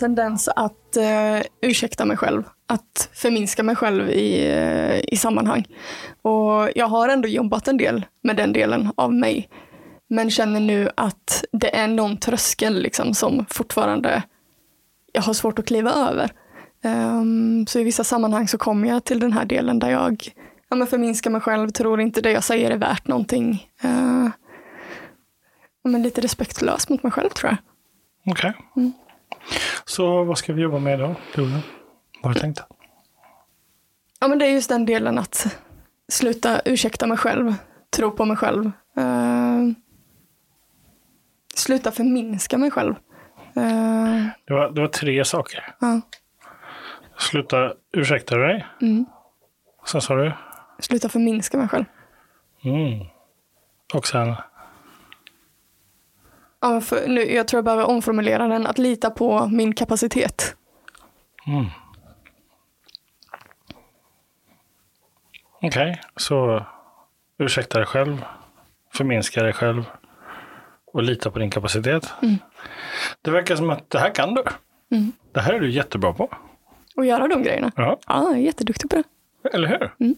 [0.00, 2.42] tendens att uh, ursäkta mig själv.
[2.66, 5.64] Att förminska mig själv i, uh, i sammanhang.
[6.22, 9.48] Och jag har ändå jobbat en del med den delen av mig.
[10.08, 14.22] Men känner nu att det är någon tröskel liksom, som fortfarande
[15.12, 16.30] jag har svårt att kliva över.
[16.84, 20.28] Um, så i vissa sammanhang så kommer jag till den här delen där jag
[20.70, 23.68] ja, men förminskar mig själv, tror inte det jag säger är värt någonting.
[23.84, 24.28] Uh,
[25.84, 27.58] men lite respektlös mot mig själv tror jag.
[28.32, 28.50] Okej.
[28.50, 28.82] Okay.
[28.82, 28.92] Mm.
[29.84, 31.62] Så vad ska vi jobba med då, Vad
[32.22, 32.62] har du tänkt?
[34.20, 35.56] Ja, men det är just den delen att
[36.08, 37.54] sluta ursäkta mig själv,
[37.90, 38.64] tro på mig själv.
[38.98, 39.72] Uh,
[41.54, 42.94] sluta förminska mig själv.
[43.56, 45.74] Uh, det, var, det var tre saker.
[45.82, 45.98] Uh.
[47.18, 48.66] Sluta ursäkta dig.
[48.80, 49.06] Mm.
[49.86, 50.32] Sen sa du?
[50.78, 51.84] Sluta förminska mig själv.
[52.64, 53.06] Mm.
[53.94, 54.34] Och sen?
[56.60, 58.66] Ja, för nu, jag tror jag behöver omformulera den.
[58.66, 60.56] Att lita på min kapacitet.
[61.46, 61.66] Mm.
[65.62, 66.66] Okej, okay, så
[67.38, 68.24] ursäkta dig själv,
[68.92, 69.84] förminska dig själv
[70.92, 72.12] och lita på din kapacitet.
[72.22, 72.38] Mm.
[73.22, 74.42] Det verkar som att det här kan du.
[74.96, 75.12] Mm.
[75.32, 76.28] Det här är du jättebra på.
[76.96, 77.72] Att göra de grejerna?
[77.76, 77.98] Ja.
[78.06, 79.04] Ja, jag är jätteduktig på det.
[79.54, 79.94] Eller hur?
[80.00, 80.14] Mm.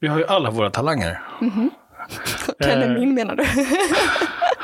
[0.00, 1.22] Vi har ju alla våra talanger.
[1.40, 1.70] Mm -hmm.
[2.58, 3.44] Den är min menar du?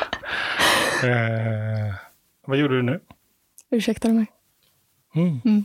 [1.05, 1.95] eh,
[2.47, 3.01] vad gjorde du nu?
[3.71, 4.27] Ursäkta mig.
[5.15, 5.41] Mm.
[5.45, 5.65] Mm.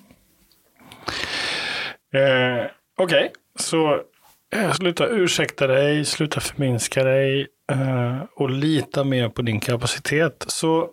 [2.13, 2.65] Eh,
[2.97, 3.29] Okej, okay.
[3.55, 4.01] så
[4.55, 10.45] eh, sluta ursäkta dig, sluta förminska dig eh, och lita mer på din kapacitet.
[10.47, 10.89] Så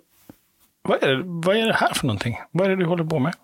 [0.82, 2.40] vad är, det, vad är det här för någonting?
[2.50, 3.34] Vad är det du håller på med?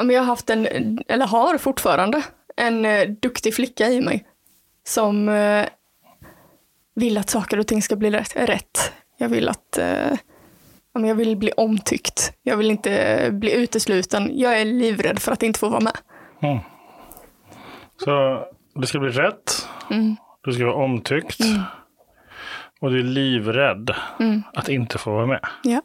[0.00, 0.66] jag har haft en,
[1.08, 2.22] eller har fortfarande,
[2.56, 4.26] en eh, duktig flicka i mig.
[4.84, 5.66] Som eh,
[6.96, 8.92] vill att saker och ting ska bli rätt.
[9.18, 10.18] Jag vill att eh,
[10.92, 12.32] jag vill bli omtyckt.
[12.42, 14.30] Jag vill inte bli utesluten.
[14.38, 15.96] Jag är livrädd för att inte få vara med.
[16.42, 16.58] Mm.
[18.04, 19.68] Så det ska bli rätt.
[19.90, 20.16] Mm.
[20.44, 21.40] Du ska vara omtyckt.
[21.40, 21.62] Mm.
[22.80, 23.90] Och du är livrädd
[24.20, 24.42] mm.
[24.54, 25.40] att inte få vara med.
[25.62, 25.82] Ja.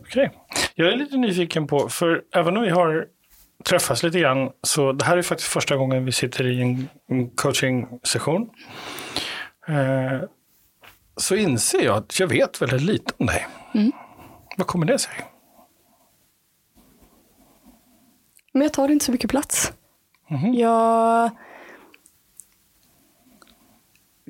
[0.00, 0.26] Okej.
[0.26, 0.38] Okay.
[0.74, 3.06] Jag är lite nyfiken på, för även om vi har
[3.64, 7.30] träffats lite grann, så det här är faktiskt första gången vi sitter i en, en
[7.30, 8.50] coaching-session.
[9.68, 10.28] Eh,
[11.16, 13.46] så inser jag att jag vet väldigt lite om dig.
[13.74, 13.92] Mm.
[14.56, 15.14] Vad kommer det sig?
[18.52, 19.72] Men jag tar inte så mycket plats.
[20.30, 20.54] Mm.
[20.54, 21.30] Jag...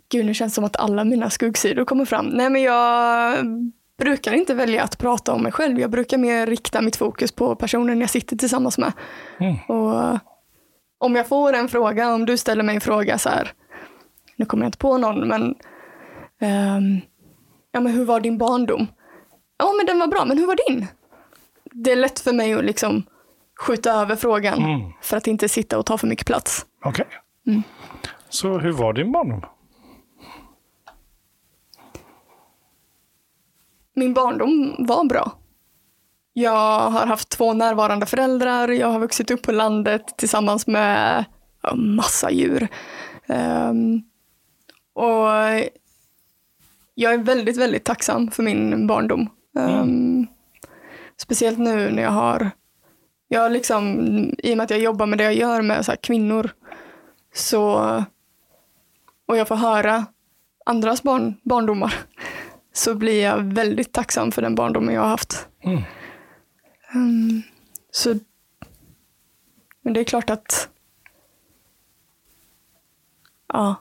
[0.09, 2.27] Gud, nu känns det som att alla mina skuggsidor kommer fram.
[2.27, 3.45] Nej, men jag
[3.99, 5.81] brukar inte välja att prata om mig själv.
[5.81, 8.93] Jag brukar mer rikta mitt fokus på personen jag sitter tillsammans med.
[9.41, 9.57] Mm.
[9.69, 10.19] Och
[10.99, 13.53] om jag får en fråga, om du ställer mig en fråga så här,
[14.37, 17.01] nu kommer jag inte på någon, men, um,
[17.73, 18.87] ja, men hur var din barndom?
[19.59, 20.87] Ja, men den var bra, men hur var din?
[21.73, 23.03] Det är lätt för mig att liksom
[23.61, 24.93] skjuta över frågan mm.
[25.03, 26.67] för att inte sitta och ta för mycket plats.
[26.85, 27.07] Okej.
[27.07, 27.19] Okay.
[27.55, 27.63] Mm.
[28.29, 29.41] Så hur var din barndom?
[33.99, 35.33] Min barndom var bra.
[36.33, 41.25] Jag har haft två närvarande föräldrar, jag har vuxit upp på landet tillsammans med
[41.75, 42.69] massa djur.
[43.27, 44.03] Um,
[44.93, 45.29] och
[46.95, 49.31] jag är väldigt, väldigt tacksam för min barndom.
[49.55, 50.27] Um, mm.
[51.17, 52.51] Speciellt nu när jag har,
[53.29, 53.99] jag liksom,
[54.39, 56.51] i och med att jag jobbar med det jag gör med så kvinnor,
[57.35, 57.75] så,
[59.27, 60.07] och jag får höra
[60.67, 61.95] andras barn, barndomar,
[62.79, 65.49] så blir jag väldigt tacksam för den barndomen jag har haft.
[65.65, 65.83] Mm.
[66.95, 67.43] Um,
[67.91, 68.15] så,
[69.81, 70.69] men det är klart att
[73.53, 73.77] Ja.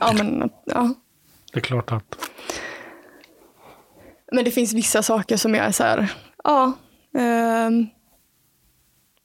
[0.00, 0.94] Ja, men ja.
[1.52, 2.30] Det är klart att.
[4.32, 6.12] Men det finns vissa saker som jag är så här,
[6.44, 6.72] ja.
[7.14, 7.70] Eh,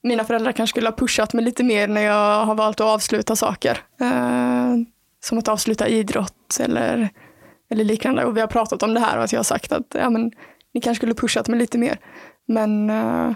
[0.03, 3.35] mina föräldrar kanske skulle ha pushat mig lite mer när jag har valt att avsluta
[3.35, 3.79] saker.
[4.01, 4.75] Eh,
[5.23, 7.09] som att avsluta idrott eller,
[7.69, 8.25] eller liknande.
[8.25, 10.31] Och vi har pratat om det här och att jag har sagt att ja, men,
[10.73, 11.99] ni kanske skulle pushat mig lite mer.
[12.45, 13.33] Men eh,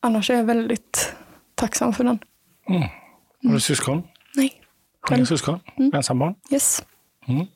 [0.00, 1.14] annars är jag väldigt
[1.54, 2.18] tacksam för den.
[2.68, 2.82] Mm.
[2.82, 2.88] Har
[3.40, 3.60] du mm.
[3.60, 4.02] syskon?
[4.34, 4.52] Nej.
[5.00, 5.18] Själv.
[5.18, 5.60] Inga syskon?
[5.76, 5.94] Mm.
[5.94, 6.34] Ensambarn?
[6.50, 6.84] Yes.
[7.26, 7.46] Mm.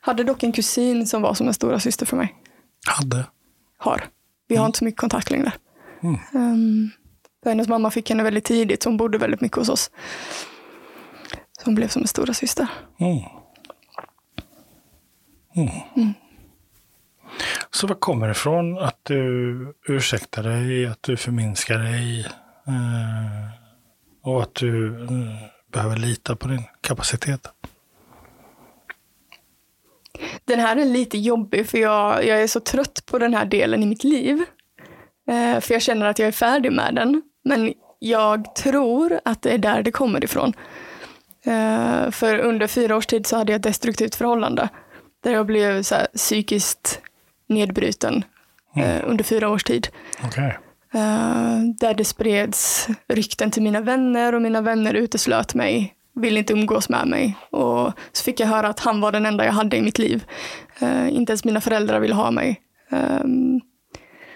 [0.00, 2.34] Hade dock en kusin som var som en stora syster för mig.
[2.86, 3.26] Hade?
[3.78, 4.04] Har.
[4.48, 4.68] Vi har mm.
[4.68, 5.52] inte så mycket kontakt längre.
[6.02, 6.18] Mm.
[6.32, 6.90] Um,
[7.44, 9.90] hennes mamma fick henne väldigt tidigt, så hon bodde väldigt mycket hos oss.
[11.64, 12.66] Hon blev som en stora syster.
[13.00, 13.18] Mm.
[15.56, 15.68] Mm.
[15.96, 16.14] Mm.
[17.70, 22.20] Så vad kommer det ifrån att du ursäktar dig, att du förminskar dig
[22.66, 23.48] eh,
[24.22, 25.10] och att du eh,
[25.72, 27.48] behöver lita på din kapacitet?
[30.44, 33.82] Den här är lite jobbig för jag, jag är så trött på den här delen
[33.82, 34.42] i mitt liv.
[35.28, 37.22] Eh, för jag känner att jag är färdig med den.
[37.44, 40.52] Men jag tror att det är där det kommer ifrån.
[41.44, 44.68] Eh, för under fyra års tid så hade jag ett destruktivt förhållande.
[45.22, 47.00] Där jag blev så här, psykiskt
[47.48, 48.24] nedbruten
[48.76, 49.88] eh, under fyra års tid.
[50.24, 50.58] Okej.
[50.94, 56.52] Eh, där det spreds rykten till mina vänner och mina vänner uteslöt mig, ville inte
[56.52, 57.36] umgås med mig.
[57.50, 60.24] Och så fick jag höra att han var den enda jag hade i mitt liv.
[61.10, 62.60] Inte ens mina föräldrar ville ha mig.
[62.90, 63.60] Ehm,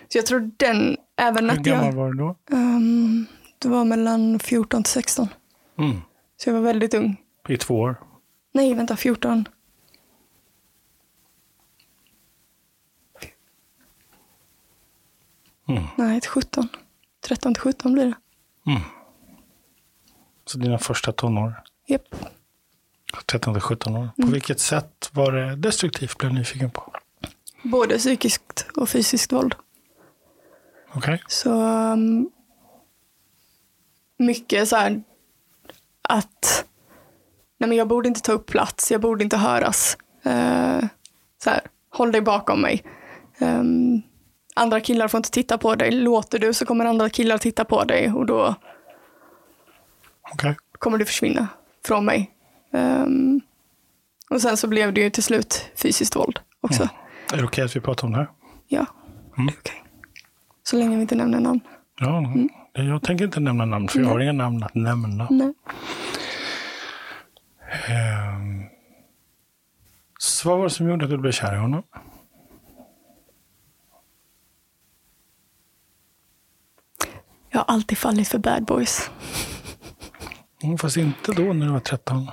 [0.08, 1.93] så jag tror den, även Hur att gammal jag...
[1.93, 2.37] var du då?
[2.52, 3.26] ehm,
[3.58, 5.28] det var mellan 14 till 16.
[5.78, 5.96] Mm.
[6.40, 7.17] Så jag var väldigt ung.
[7.49, 8.00] I två år.
[8.52, 9.49] Nej, vänta, 14.
[15.69, 15.82] Mm.
[15.96, 16.69] Nej, till 17.
[17.20, 18.14] 13 till 17 blir det.
[20.44, 21.62] Så dina första tonår.
[21.87, 22.14] Japp.
[23.26, 23.99] 13 till 17 år.
[23.99, 24.12] Mm.
[24.17, 26.19] På vilket sätt var det destruktivt?
[26.19, 26.93] Blev jag nyfiken på.
[27.62, 29.55] Både psykiskt och fysiskt våld.
[30.94, 31.23] Okej.
[31.29, 31.52] Så
[31.93, 32.31] um,
[34.17, 35.02] mycket så här
[36.08, 36.64] att
[37.58, 39.96] nej men jag borde inte ta upp plats, jag borde inte höras.
[40.22, 40.81] Eh,
[41.44, 41.60] så här,
[41.90, 42.84] håll dig bakom mig.
[43.38, 44.02] Ehm,
[44.55, 45.90] andra killar får inte titta på dig.
[45.90, 48.55] Låter du så kommer andra killar titta på dig och då
[50.32, 50.56] Okej.
[50.78, 51.49] kommer du försvinna
[51.87, 52.31] från mig.
[52.72, 53.40] Ehm,
[54.31, 56.88] och sen så blev det ju till slut fysiskt våld också.
[57.32, 58.28] Är det okej att vi pratar om det här?
[58.66, 58.87] Ja,
[59.37, 59.84] det är okej.
[60.62, 61.60] Så länge vi inte nämner namn.
[62.00, 62.20] Ja,
[62.85, 65.27] jag tänker inte nämna namn för jag har inga namn att nämna.
[65.31, 65.55] Nej.
[67.89, 68.65] Ehm,
[70.19, 71.83] Så vad var det som gjorde att du blev kär i honom?
[77.51, 79.11] Jag har alltid fallit för bad boys.
[80.63, 82.25] Mm, Fast inte då när du var 13.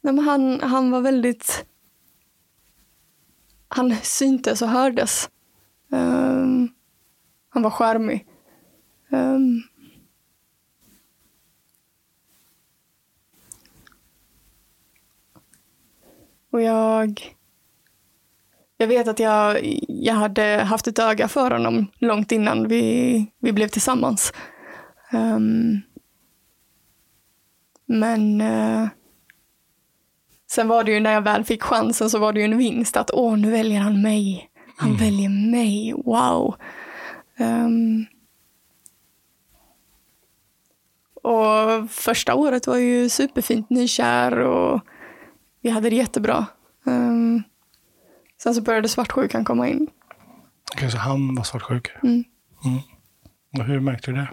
[0.00, 1.64] Nej, men han, han var väldigt...
[3.68, 5.30] Han syntes och hördes.
[5.92, 6.68] Ehm,
[7.56, 8.26] han var charmig.
[9.10, 9.62] Ehm,
[16.50, 17.32] och jag...
[18.78, 19.58] Jag vet att jag,
[19.88, 24.32] jag hade haft ett öga för honom långt innan vi, vi blev tillsammans.
[25.12, 25.80] Ehm,
[27.86, 28.40] men...
[28.40, 28.88] eh,
[30.50, 32.96] Sen var det ju när jag väl fick chansen så var det ju en vinst
[32.96, 34.50] att åh, nu väljer han mig.
[34.76, 36.54] Han väljer mig, wow.
[37.38, 38.06] Ehm.
[41.22, 44.80] och första året var ju superfint, nykär och
[45.60, 46.46] vi hade det jättebra.
[46.86, 47.42] Ehm.
[48.42, 49.88] sen så började svartsjukan komma in.
[50.74, 51.90] Okej, så han var svartsjuk.
[52.02, 52.24] Mm.
[52.64, 52.78] Mm.
[53.58, 54.28] Och hur märkte du det?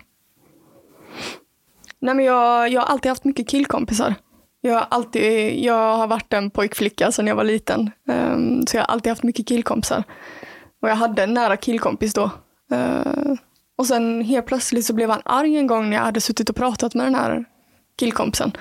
[2.00, 4.16] Nej, men jag, jag har alltid haft mycket killkompisar.
[4.62, 7.92] Jag har, alltid, jag har varit en pojkflicka sedan jag var liten.
[8.08, 10.04] Ehm, så jag har alltid haft mycket killkompisar.
[10.82, 12.32] Och jag hade en nära killkompis då.
[12.72, 13.34] Eh,
[13.76, 16.56] och sen helt plötsligt så blev han arg en gång när jag hade suttit och
[16.56, 17.46] pratat med den här
[17.96, 18.52] killkompisen.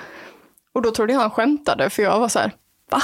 [0.73, 2.51] Och då trodde jag han skämtade för jag var så här,
[2.91, 3.01] va?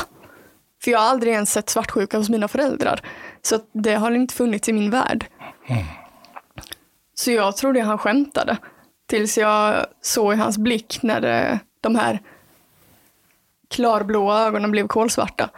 [0.83, 3.01] För jag har aldrig ens sett svartsjuka hos mina föräldrar.
[3.41, 5.25] Så det har inte funnits i min värld.
[7.13, 8.57] Så jag trodde han skämtade.
[9.07, 12.19] Tills jag såg i hans blick när det, de här
[13.67, 15.49] klarblåa ögonen blev kolsvarta.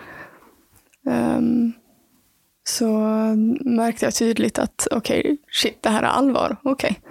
[1.06, 1.74] Um,
[2.64, 2.88] så
[3.66, 6.58] märkte jag tydligt att okej, shit, det här är allvar.
[6.64, 7.02] Okej.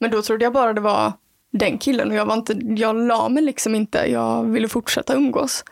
[0.00, 1.12] Men då trodde jag bara det var
[1.50, 3.98] den killen och jag, var inte, jag la mig liksom inte.
[3.98, 5.64] Jag ville fortsätta umgås.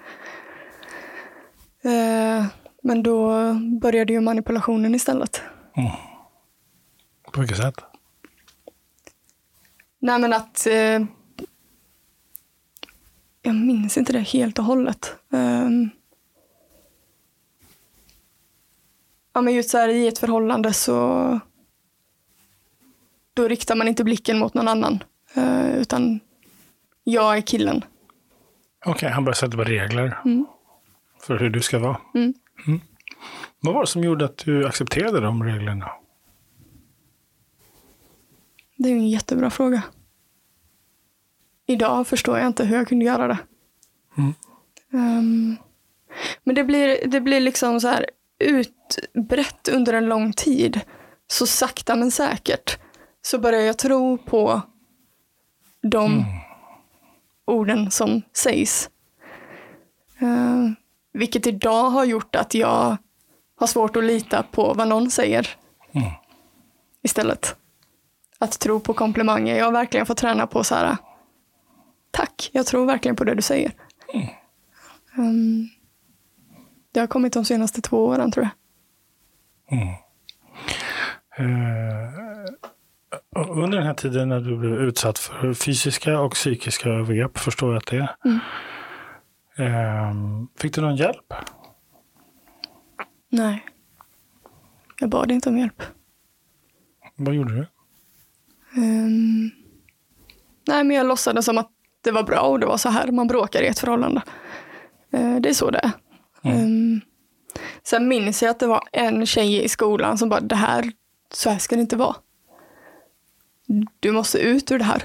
[1.83, 2.45] Eh,
[2.83, 3.33] men då
[3.81, 5.43] började ju manipulationen istället.
[7.33, 7.75] På vilket sätt?
[9.99, 11.05] Nej men att eh,
[13.43, 15.17] jag minns inte det helt och hållet.
[15.33, 15.91] Ehm,
[19.35, 21.41] ja men just så här i ett förhållande så
[23.35, 25.05] då riktar man inte blicken mot någon annan.
[25.35, 26.21] eh, utan
[27.05, 27.85] jag är killen.
[28.87, 30.47] Okej, han började sätta regler Mm.
[31.21, 32.01] för hur du ska vara.
[32.15, 32.35] Mm.
[32.67, 32.81] Mm.
[33.61, 35.91] Vad var det som gjorde att du accepterade de reglerna?
[38.77, 39.83] Det är en jättebra fråga.
[41.67, 43.39] Idag förstår jag inte hur jag kunde göra det.
[44.93, 45.57] Ehm,
[46.45, 48.07] men det blir, det blir liksom så här
[48.99, 50.81] utbrett under en lång tid.
[51.27, 52.79] Så sakta men säkert
[53.23, 54.63] så börjar jag tro på
[55.83, 56.25] de
[57.45, 58.91] orden som sägs.
[60.19, 60.77] Ehm,
[61.13, 62.97] vilket idag har gjort att jag
[63.57, 65.57] har svårt att lita på vad någon säger.
[67.03, 67.57] Istället
[68.39, 69.57] att tro på komplimanger.
[69.57, 70.97] Jag har verkligen fått träna på så här,
[72.11, 72.51] tack.
[72.53, 73.73] Jag tror verkligen på det du säger.
[75.17, 75.69] Um,
[76.93, 78.51] det har kommit de senaste två åren tror jag.
[79.71, 79.95] Eh,
[83.49, 87.79] under den här tiden när du blev utsatt för fysiska och psykiska övergrepp, förstår jag
[87.79, 88.17] att det är.
[88.25, 88.41] Mm.
[89.57, 90.15] Eh,
[90.59, 91.33] fick du någon hjälp?
[93.31, 93.65] Nej.
[95.01, 95.83] Jag bad inte om hjälp.
[97.17, 97.67] Vad gjorde du?
[98.83, 99.51] Ehm,
[100.67, 103.27] nej, men jag låtsades som att det var bra och det var så här man
[103.27, 104.23] bråkar i ett förhållande.
[105.13, 105.91] Eh, det är så det är.
[106.43, 107.01] Ehm,
[107.83, 110.93] sen minns jag att det var en tjej i skolan som bara, det här,
[111.33, 112.17] så här ska det inte vara.
[114.01, 115.05] Du måste ut ur det här.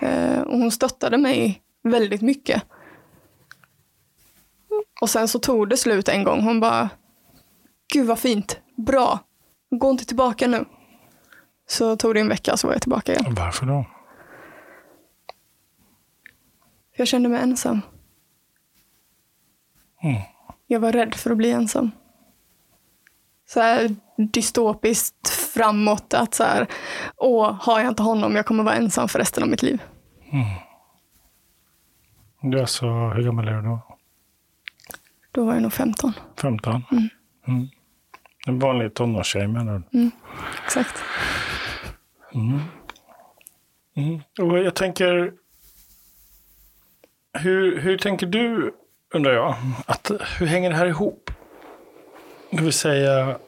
[0.00, 2.62] Eh, och hon stöttade mig väldigt mycket.
[5.00, 6.42] Och sen så tog det slut en gång.
[6.42, 6.88] Hon bara,
[7.92, 9.18] gud vad fint, bra,
[9.70, 10.64] gå inte tillbaka nu.
[11.68, 13.34] Så tog det en vecka så var jag tillbaka igen.
[13.34, 13.84] Varför då?
[16.96, 17.80] Jag kände mig ensam.
[20.02, 20.22] Mm.
[20.66, 21.90] Jag var rädd för att bli ensam.
[23.48, 26.66] Så här dystopiskt framåt att så här,
[27.16, 29.82] åh, har jag inte honom, jag kommer vara ensam för resten av mitt liv.
[32.42, 33.98] Du är alltså, hur gammal är du då?
[35.32, 36.12] Då var jag nog 15.
[36.40, 36.82] 15?
[37.46, 37.68] Mm.
[38.46, 40.10] En vanlig tonårstjej menar du?
[40.64, 41.02] Exakt.
[42.34, 42.60] Mm.
[44.40, 45.32] Och jag tänker,
[47.32, 48.74] hur, hur tänker du,
[49.16, 49.54] undrar jag,
[49.86, 51.30] att, hur hänger det här ihop?
[52.50, 53.38] Det vill säga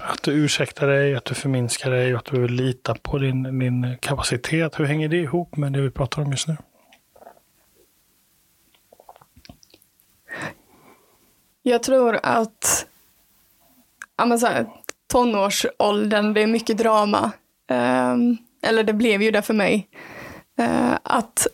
[0.00, 3.58] att du ursäktar dig, att du förminskar dig och att du vill lita på din,
[3.58, 4.80] din kapacitet.
[4.80, 6.56] Hur hänger det ihop med det vi pratar om just nu?
[11.62, 12.86] Jag tror att
[14.16, 14.66] ja, men så här,
[15.12, 17.32] tonårsåldern, det är mycket drama.
[17.70, 19.88] Um, eller det blev ju det för mig.
[20.60, 21.46] Uh, att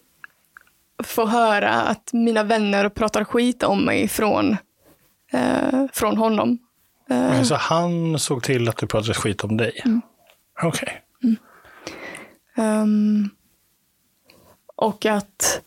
[1.02, 4.56] få höra att mina vänner pratar skit om mig från,
[5.32, 6.58] eh, från honom.
[7.10, 9.84] Eh, Alltså han såg till att du pratade skit om dig?
[10.62, 11.02] Okej.
[12.56, 13.28] Ehm,
[14.76, 15.60] och att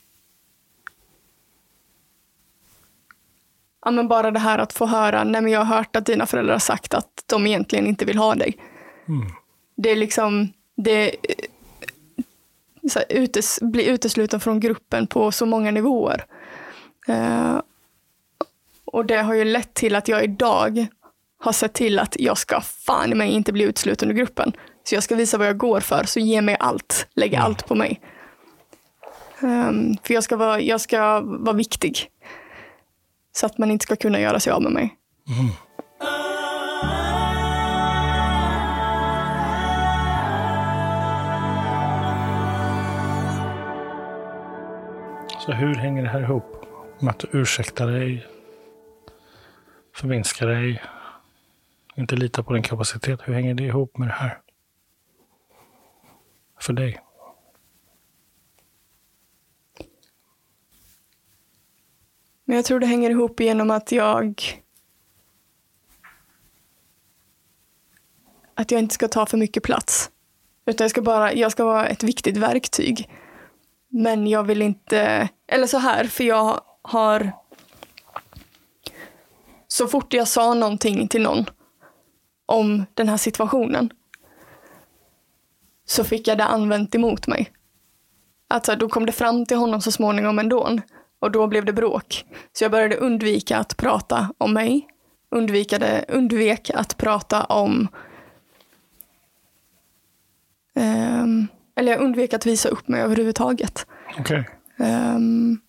[3.85, 6.25] ja, men bara det här att få höra, nej men jag har hört att dina
[6.25, 8.57] föräldrar har sagt att de egentligen inte vill ha dig.
[9.75, 11.15] Det är liksom, det
[12.89, 16.25] så här, utes, bli utesluten från gruppen på så många nivåer.
[17.07, 17.59] Eh,
[18.85, 20.87] och det har ju lett till att jag idag
[21.39, 24.53] har sett till att jag ska fan i mig inte bli utesluten ur gruppen.
[24.83, 27.07] Så jag ska visa vad jag går för, så ge mig allt.
[27.15, 28.01] Lägg allt på mig.
[29.39, 32.09] Ehm, för jag ska, vara, jag ska vara viktig.
[33.31, 34.95] Så att man inte ska kunna göra sig av med mig.
[45.45, 46.65] Så hur hänger det här ihop?
[46.99, 48.27] Med att du ursäktar dig,
[49.95, 50.81] förminskar dig,
[51.95, 53.19] inte litar på din kapacitet.
[53.23, 54.41] Hur hänger det ihop med det här?
[56.59, 56.99] För dig?
[62.45, 64.41] Men jag tror det hänger ihop genom att jag
[68.53, 70.11] att jag inte ska ta för mycket plats.
[70.65, 73.09] Utan jag ska bara, jag ska vara ett viktigt verktyg.
[73.95, 77.31] Men jag vill inte, eller så här, för jag har
[79.67, 81.45] så fort jag sa någonting till någon
[82.45, 83.93] om den här situationen
[85.85, 87.51] så fick jag det använt emot mig.
[88.47, 90.79] Alltså, då kom det fram till honom så småningom ändå.
[91.19, 92.25] Och då blev det bråk.
[92.53, 94.87] Så jag började undvika att prata om mig.
[95.29, 97.87] Undvikade, undvek att prata om...
[100.75, 103.87] um, eller jag undvek att visa upp mig överhuvudtaget.
[104.19, 104.49] Okej.
[104.79, 105.59] Ehm,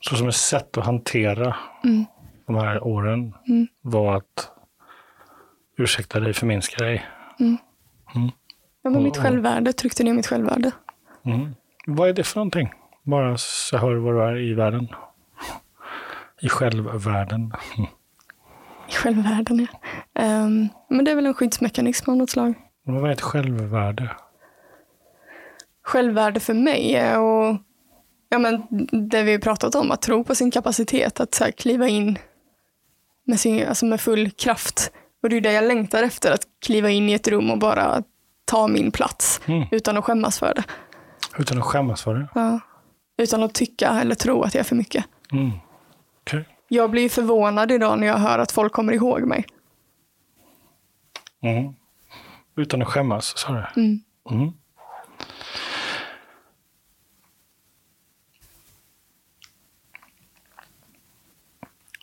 [0.00, 1.56] Så som ett sätt att hantera
[2.46, 3.34] de här åren
[3.82, 4.50] var att
[5.78, 7.06] ursäkta dig, förminska dig.
[8.82, 10.70] ja, men mitt självvärde, tryckte ner mitt självvärde.
[11.86, 12.72] Vad är det för någonting?
[13.02, 14.88] Bara så jag hör vad du är i världen.
[16.40, 17.52] I självvärlden.
[18.88, 19.78] I självvärden, ja.
[20.22, 22.54] Ehm, men det är väl en skyddsmekanism av något slag.
[22.86, 24.10] Vad är ett självvärde?
[25.86, 27.56] självvärde för mig är och
[28.28, 28.62] ja, men
[29.10, 32.18] det vi har pratat om, att tro på sin kapacitet, att så här, kliva in
[33.24, 34.92] med, sin, alltså med full kraft.
[35.22, 38.02] Och det är det jag längtar efter, att kliva in i ett rum och bara
[38.44, 39.40] ta min plats
[39.70, 40.64] utan att skämmas för det.
[41.38, 42.28] Utan att skämmas för det?
[42.34, 42.60] Ja.
[43.18, 45.04] Utan att tycka eller tro att jag är för mycket.
[45.32, 45.50] Mm.
[46.20, 46.44] Okej.
[46.68, 49.44] Jag blir förvånad idag när jag hör att folk kommer ihåg mig.
[51.42, 51.74] Mm.
[52.56, 53.80] Utan att skämmas, sa du?
[53.80, 54.00] Mm.
[54.30, 54.52] Mm.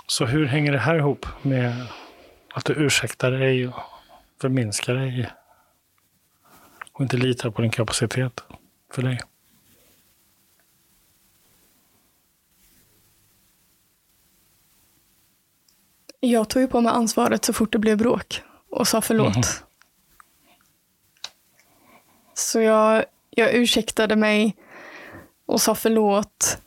[0.08, 1.88] Så hur hänger det här ihop med
[2.54, 3.74] att du ursäktar dig och
[4.42, 5.30] förminskar dig
[6.92, 8.44] och inte litar på din kapacitet
[8.92, 9.20] för dig?
[16.20, 19.36] Jag tog ju på mig ansvaret så fort det blev bråk och sa förlåt.
[19.36, 19.73] Mm.
[22.34, 24.56] Så jag, jag ursäktade mig
[25.46, 26.58] och sa förlåt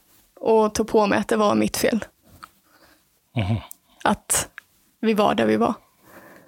[0.40, 2.04] och tog på mig att det var mitt fel.
[3.36, 3.56] Mhm.
[4.04, 4.48] Att
[5.00, 5.74] vi var där vi var.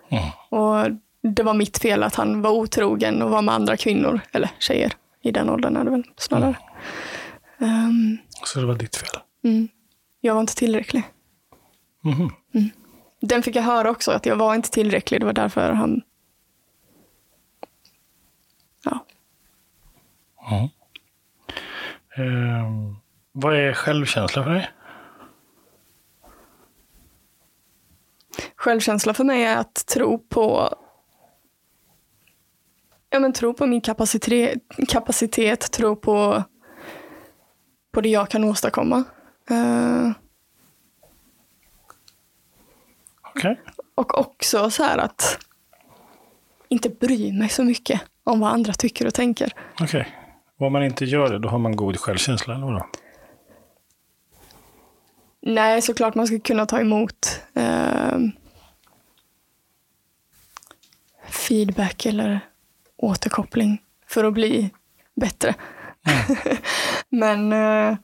[0.08, 0.30] Mhm.
[0.60, 0.90] Och
[1.34, 4.92] det var mitt fel att han var otrogen och var med andra kvinnor, eller tjejer.
[5.22, 6.54] I den åldern är det väl snarare.
[7.58, 9.20] Ehm, Så det var ditt fel?
[9.44, 9.68] mm.
[10.20, 11.02] Jag var inte tillräcklig.
[12.02, 12.30] Mhm.
[13.20, 15.20] Den fick jag höra också, att jag var inte tillräcklig.
[15.20, 16.02] Det var därför han...
[18.85, 19.06] Ja.
[20.40, 20.70] Ja.
[22.16, 22.97] Ehm,
[23.32, 24.70] vad är självkänsla för dig?
[28.56, 30.75] Självkänsla för mig är att tro på
[33.11, 36.42] ja, men tro på min kapacitet, kapacitet tro på,
[37.92, 39.04] på det jag kan åstadkomma.
[39.50, 40.11] Eh,
[43.23, 43.61] Okej.
[43.94, 45.38] och också så här att
[46.68, 49.52] inte bry mig så mycket om vad andra tycker och tänker.
[49.80, 50.08] Okej.
[50.58, 52.87] Om man inte gör det, då har man god självkänsla, eller vadå?
[55.40, 58.18] Nej, såklart man ska kunna ta emot eh,
[61.28, 62.40] feedback eller
[62.97, 64.70] återkoppling för att bli
[65.14, 65.54] bättre.
[67.09, 67.96] Men eh,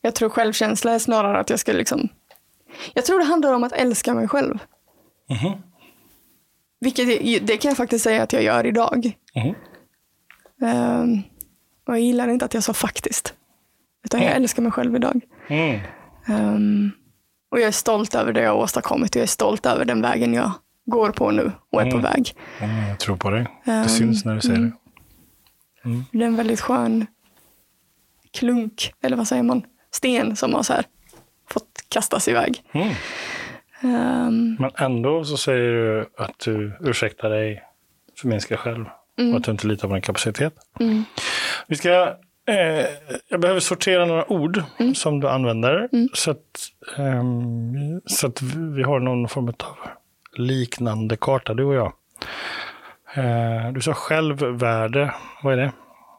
[0.00, 2.08] jag tror självkänsla är snarare att jag ska liksom...
[2.94, 4.58] Jag tror det handlar om att älska mig själv.
[5.28, 5.62] Mhm.
[6.80, 9.12] Vilket det, det kan jag faktiskt säga att jag gör idag.
[9.34, 9.54] Mhm.
[10.62, 11.02] Eh,
[11.86, 13.34] och jag gillar inte att jag sa faktiskt.
[14.04, 14.42] Utan jag Mm.
[14.42, 15.20] älskar mig själv idag.
[15.48, 15.80] Mm.
[16.26, 16.90] Ehm,
[17.50, 19.14] och jag är stolt över det jag har åstadkommit.
[19.14, 20.50] Jag är stolt över den vägen jag
[20.86, 22.02] går på nu och är på Mm.
[22.12, 22.34] väg.
[22.60, 23.46] Mm, jag tror på dig.
[23.64, 24.72] Det Ehm, syns när du säger mm.
[26.12, 26.18] det.
[26.18, 27.06] Det är en väldigt skön
[28.32, 30.84] klunk, eller vad säger man, sten som har så här
[31.50, 32.62] fått kastas iväg.
[33.80, 33.94] Mm.
[33.96, 37.62] Ehm, Men ändå så säger du att du ursäktar dig,
[38.20, 38.84] förminskar dig själv
[39.32, 40.54] och att du inte litar på din kapacitet.
[40.80, 41.04] mm,
[41.66, 41.90] Vi ska,
[42.48, 42.86] eh,
[43.28, 44.62] jag behöver sortera några ord
[44.94, 49.54] som du använder så, att, ehm, så att vi- vi har någon form av
[50.36, 51.92] liknande karta, du och jag.
[53.14, 55.14] Eh, du sa självvärde.
[55.42, 55.72] Vad är det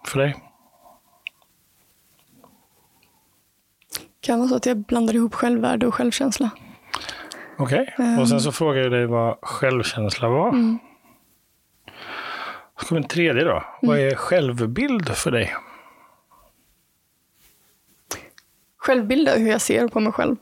[0.05, 0.35] för dig?
[4.21, 6.49] kan vara så att jag blandar ihop självvärde och självkänsla.
[7.57, 7.95] Okej.
[8.19, 10.49] Och sen så frågar jag dig vad självkänsla var.
[10.49, 10.79] Mm.
[12.79, 13.63] Så kommer en tredje då.
[13.81, 15.55] Vad är självbild för dig?
[18.77, 20.35] Självbild är hur jag ser på mig själv.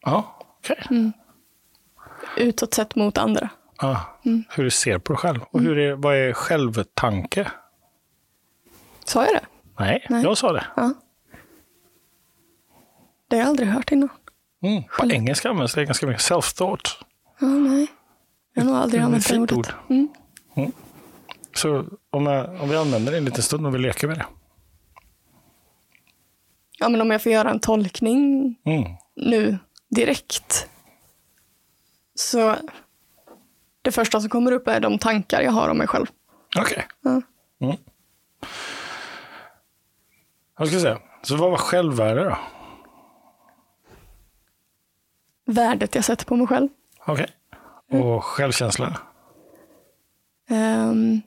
[0.00, 1.12] Ja, okej.
[2.36, 3.48] Utåt sett mot andra.
[3.80, 4.18] Ja,
[4.50, 5.40] Hur du ser på dig själv.
[5.50, 7.50] Och hur är, vad är självtanke?
[9.04, 9.46] Sa jag det?
[9.78, 10.22] Nej, Nej.
[10.22, 10.66] jag sa det.
[10.76, 10.94] Ja.
[13.28, 14.08] Det har jag aldrig hört innan.
[14.64, 14.82] Mm.
[14.98, 16.22] På engelska används det ganska mycket.
[16.22, 16.88] Self-thought.
[17.40, 17.86] Ja, nej.
[18.54, 19.56] Jag har nog aldrig använt det ordet.
[19.58, 19.68] ord.
[19.90, 20.08] Mm.
[21.54, 24.26] Så om, jag, om vi använder det en liten stund och vi leker med det.
[26.78, 28.84] Ja, men om jag får göra en tolkning Mm.
[29.16, 29.58] nu
[29.90, 30.68] direkt.
[32.14, 32.56] Så
[33.82, 36.06] det första som kommer upp är de tankar jag har om mig själv.
[36.58, 36.86] Okej.
[37.02, 37.22] Ja.
[37.60, 37.76] Mm.
[40.58, 40.98] Jag ska säga.
[41.22, 42.38] Så vad var självvärde då?
[45.44, 46.68] Värdet jag sätter på mig själv.
[47.06, 47.26] Okej.
[47.90, 48.98] Och självkänsla?
[50.50, 51.20] Ehm.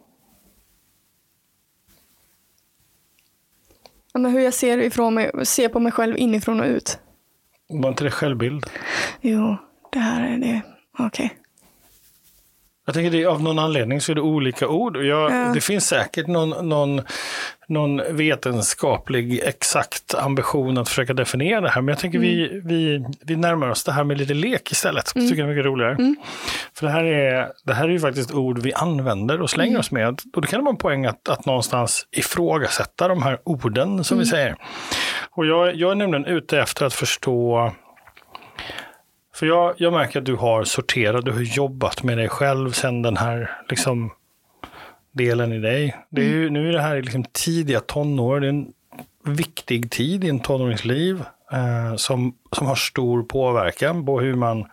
[4.13, 6.99] ja, men hur jag ser, ifrån mig, ser på mig själv inifrån och ut.
[7.69, 8.65] Var inte det självbild?
[9.21, 9.58] Jo,
[9.91, 10.62] det här är det.
[10.99, 11.38] Okej.
[12.88, 14.97] Jag tänker det av någon anledning så är det olika ord.
[14.97, 15.52] Jag, Ja.
[15.54, 17.02] Det finns säkert någon, någon,
[17.67, 21.82] någon vetenskaplig exakt ambition att försöka definiera det här.
[21.82, 25.12] Men jag tänker vi, vi, vi närmar oss det här med lite lek istället.
[25.15, 26.15] Det tycker jag är mycket roligare.
[26.73, 29.91] För det här, är, det här är ju faktiskt ord vi använder och slänger oss
[29.91, 30.19] med.
[30.34, 34.19] Och då kan det vara en poäng att, att någonstans ifrågasätta de här orden som
[34.19, 34.56] vi säger.
[35.32, 37.71] Och jag, jag är nämligen ute efter att förstå
[39.38, 43.02] för jag, jag märker att du har sorterat, du har jobbat med dig själv sen
[43.02, 44.12] den här liksom,
[45.12, 45.95] delen i dig.
[46.10, 48.73] Det är ju, nu är det här liksom tidiga tonår, det är en
[49.23, 54.65] viktig tid i en tonårings liv eh, som, som har stor påverkan på hur man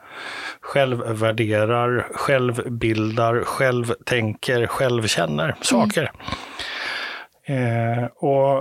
[0.61, 6.12] själv värderar, självbildar, självtänker, självkänner saker.
[7.44, 8.59] Eh, och,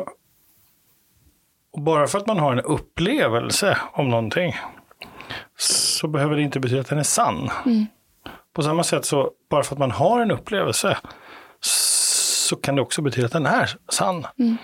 [1.72, 4.56] och bara för att man har en upplevelse om någonting
[5.64, 7.50] så behöver det inte betyda att den är sann.
[7.66, 7.86] Mm.
[8.54, 10.98] På samma sätt så, bara för att man har en upplevelse,
[11.60, 14.28] så kan det också betyda att den är sann.
[14.40, 14.58] Mm.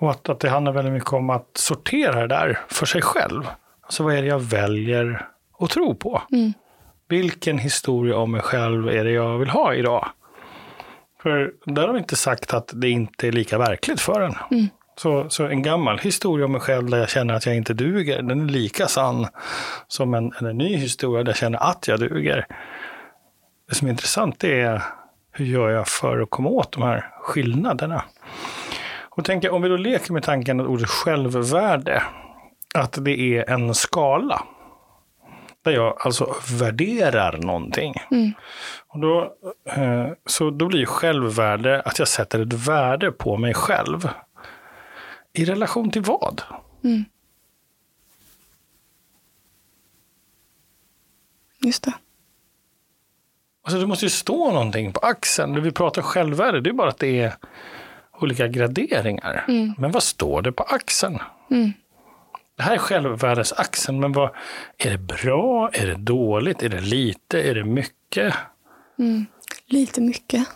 [0.00, 3.48] Och att, att det handlar väldigt mycket om att sortera det där för sig själv.
[3.82, 6.22] Alltså vad är det jag väljer att tro på?
[6.32, 6.52] Mm.
[7.08, 10.08] Vilken historia om mig själv är det jag vill ha idag?
[11.22, 14.34] För där har vi inte sagt att det inte är lika verkligt för en.
[14.50, 14.68] Mm.
[14.96, 18.22] Så, så en gammal historia om mig själv där jag känner att jag inte duger,
[18.22, 19.26] den är lika sann
[19.88, 22.46] som en, en ny historia där jag känner att jag duger.
[23.68, 24.82] Det som är intressant är
[25.32, 28.04] hur gör jag för att komma åt de här skillnaderna?
[29.16, 32.02] Och tänker, om vi då leker med tanken att ordet självvärde,
[32.74, 34.42] att det är en skala.
[35.64, 37.94] Där jag alltså värderar någonting.
[38.10, 38.32] Mm.
[38.88, 39.32] Och då,
[39.76, 44.08] eh, så då blir självvärde att jag sätter ett värde på mig själv.
[45.34, 46.42] I relation till vad?
[46.84, 47.04] Mm.
[51.58, 51.92] Just det.
[53.62, 55.52] Alltså det måste ju stå någonting på axeln.
[55.52, 57.36] När vi pratar självvärde, det är bara att det är
[58.12, 59.44] olika graderingar.
[59.48, 59.74] Mm.
[59.78, 61.18] Men vad står det på axeln?
[61.50, 61.72] Mm.
[62.56, 64.30] Det här är självvärdesaxeln, men vad,
[64.78, 65.70] är det bra?
[65.72, 66.62] Är det dåligt?
[66.62, 67.42] Är det lite?
[67.42, 68.34] Är det mycket?
[68.98, 69.26] Mm.
[69.66, 70.48] Lite mycket.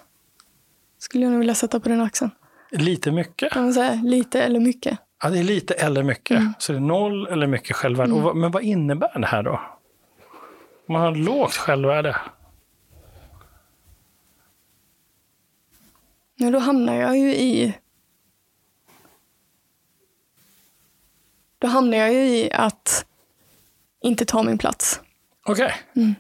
[0.99, 2.31] Skulle jag nog vilja sätta på den axeln.
[2.71, 3.53] Lite mycket?
[3.53, 4.99] Kan man säga lite eller mycket?
[5.23, 6.39] Ja, det är lite eller mycket.
[6.39, 6.53] Mm.
[6.59, 8.13] Så det är noll eller mycket självvärde.
[8.13, 9.61] Och vad, men vad innebär det här då?
[10.87, 12.17] Om man har lågt självvärde?
[16.35, 17.75] Men då hamnar jag ju i...
[21.59, 23.07] Då hamnar jag ju i att
[24.01, 25.01] inte ta min plats.
[25.45, 25.75] Okej.
[25.97, 26.15] Mm.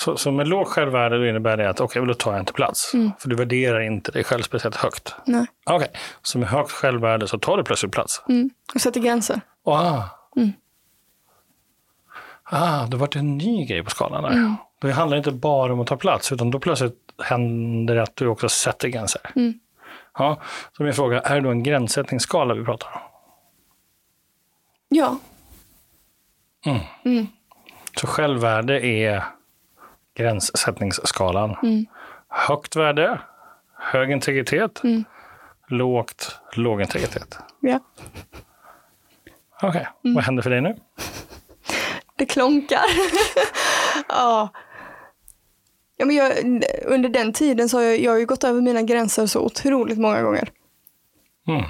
[0.00, 2.52] Så, så med lågt självvärde då innebär det att okej, okay, då tar jag inte
[2.52, 2.94] plats.
[2.94, 3.10] Mm.
[3.18, 5.14] För du värderar inte dig själv speciellt högt.
[5.24, 5.46] Nej.
[5.66, 5.90] Okej,
[6.22, 8.22] så med högt självvärde så tar du plötsligt plats.
[8.28, 8.50] Mm.
[8.74, 9.40] Och sätter gränser.
[9.64, 10.02] Ah.
[10.36, 10.52] Mm.
[12.44, 14.30] Ah, det vart en ny grej på skalan där.
[14.30, 14.56] Mm.
[14.80, 18.26] Det handlar inte bara om att ta plats, utan då plötsligt händer det att du
[18.26, 19.20] också sätter gränser.
[19.36, 19.54] Mm.
[20.18, 20.40] Ja,
[20.76, 23.00] så min fråga, är det då en gränssättningsskala vi pratar om?
[24.88, 25.18] Ja.
[26.66, 26.80] Mm.
[27.04, 27.26] Mm.
[27.96, 29.24] Så självvärde är
[30.20, 31.56] gränssättningsskalan.
[31.62, 31.86] Mm.
[32.28, 33.20] Högt värde,
[33.78, 34.84] hög integritet.
[34.84, 35.04] Mm.
[35.68, 37.38] Lågt, låg integritet.
[37.60, 37.80] ja.
[39.62, 40.14] Okej, Mm.
[40.14, 40.76] vad händer för dig nu?
[42.16, 42.82] Det klonkar.
[44.08, 44.48] ja.
[45.96, 46.32] Ja, men jag,
[46.84, 49.98] under den tiden så har jag, jag har ju gått över mina gränser så otroligt
[49.98, 50.50] många gånger.
[51.48, 51.62] Mm.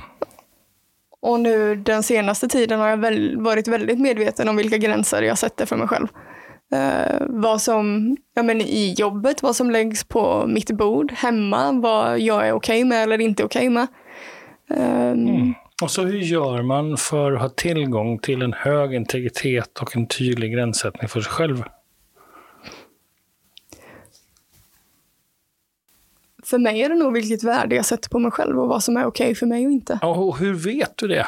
[1.20, 5.38] Och nu den senaste tiden har jag väl, varit väldigt medveten om vilka gränser jag
[5.38, 6.08] sätter för mig själv.
[6.72, 12.20] Eh, vad som, ja men i jobbet, vad som läggs på mitt bord, hemma, vad
[12.20, 13.86] jag är okej med eller inte okej med.
[14.70, 15.54] Ehm, Mm.
[15.82, 20.06] Och så hur gör man för att ha tillgång till en hög integritet och en
[20.06, 21.64] tydlig gränssättning för sig själv?
[26.44, 28.96] För mig är det nog vilket värde jag sätter på mig själv och vad som
[28.96, 29.98] är okej för mig och inte.
[30.02, 31.26] Och hur vet du det?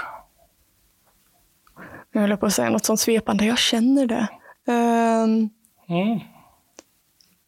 [2.12, 4.28] Jag höll på att säga något sånt svepande, jag känner det.
[4.66, 5.50] Um,
[5.88, 6.20] Mm.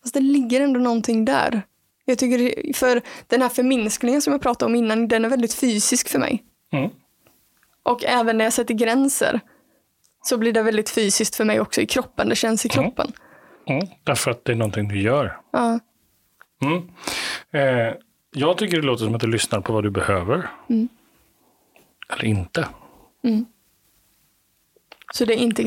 [0.03, 1.63] fast det ligger ändå någonting där.
[2.05, 6.09] Jag tycker, för den här förminskningen som jag pratade om innan, den är väldigt fysisk
[6.09, 6.45] för mig.
[6.73, 6.91] Mm.
[7.83, 9.41] Och även när jag sätter gränser
[10.23, 12.29] så blir det väldigt fysiskt för mig också i kroppen.
[12.29, 12.85] Det känns i Mm.
[12.85, 13.13] kroppen.
[13.67, 13.87] Mm.
[14.05, 15.41] Därför att det är någonting du gör.
[15.53, 15.79] Ja.
[16.63, 16.89] Mm.
[17.51, 17.95] Eh,
[18.31, 20.51] jag tycker det låter som att du lyssnar på vad du behöver.
[20.71, 20.89] Mm.
[22.09, 22.69] Eller inte.
[25.15, 25.63] Så det är inte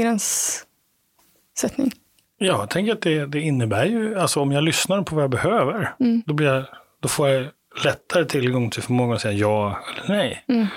[1.62, 1.92] gränssättning.
[2.38, 5.32] Ja, jag tänker att det, det innebär ju, alltså om jag lyssnar på vad jag
[5.32, 6.24] behöver, Mm.
[6.26, 6.64] då, blir jag,
[7.02, 7.48] då får jag
[7.84, 10.44] lättare tillgång till förmågan att säga ja eller nej.
[10.48, 10.68] Mm.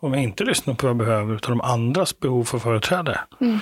[0.00, 3.58] Om jag inte lyssnar på vad jag behöver, utan de andras behov för företräde, Mm.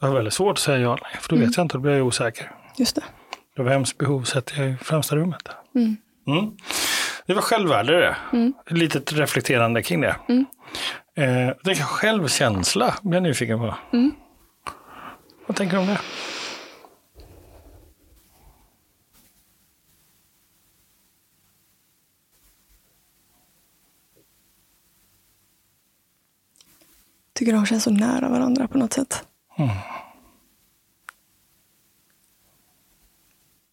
[0.00, 1.74] då har jag väldigt svårt att säga ja eller nej, för då vet jag inte,
[1.76, 2.50] då blir jag osäker.
[2.76, 3.02] Just det.
[3.56, 5.42] Då vems behov sätter jag i främsta rummet?
[5.74, 5.96] Mm.
[6.26, 6.50] Mm.
[7.26, 8.16] Det var självvärde det.
[8.32, 8.52] Mm.
[8.70, 10.16] Ett litet reflekterande kring det.
[10.28, 10.46] Mm.
[11.16, 13.74] Eh, det är självkänsla blir jag nyfiken på.
[13.92, 14.12] Mm.
[15.50, 16.00] Vad tänker du om det?
[27.32, 29.28] Tycker de känns så nära varandra på något sätt.
[29.58, 29.70] Mm.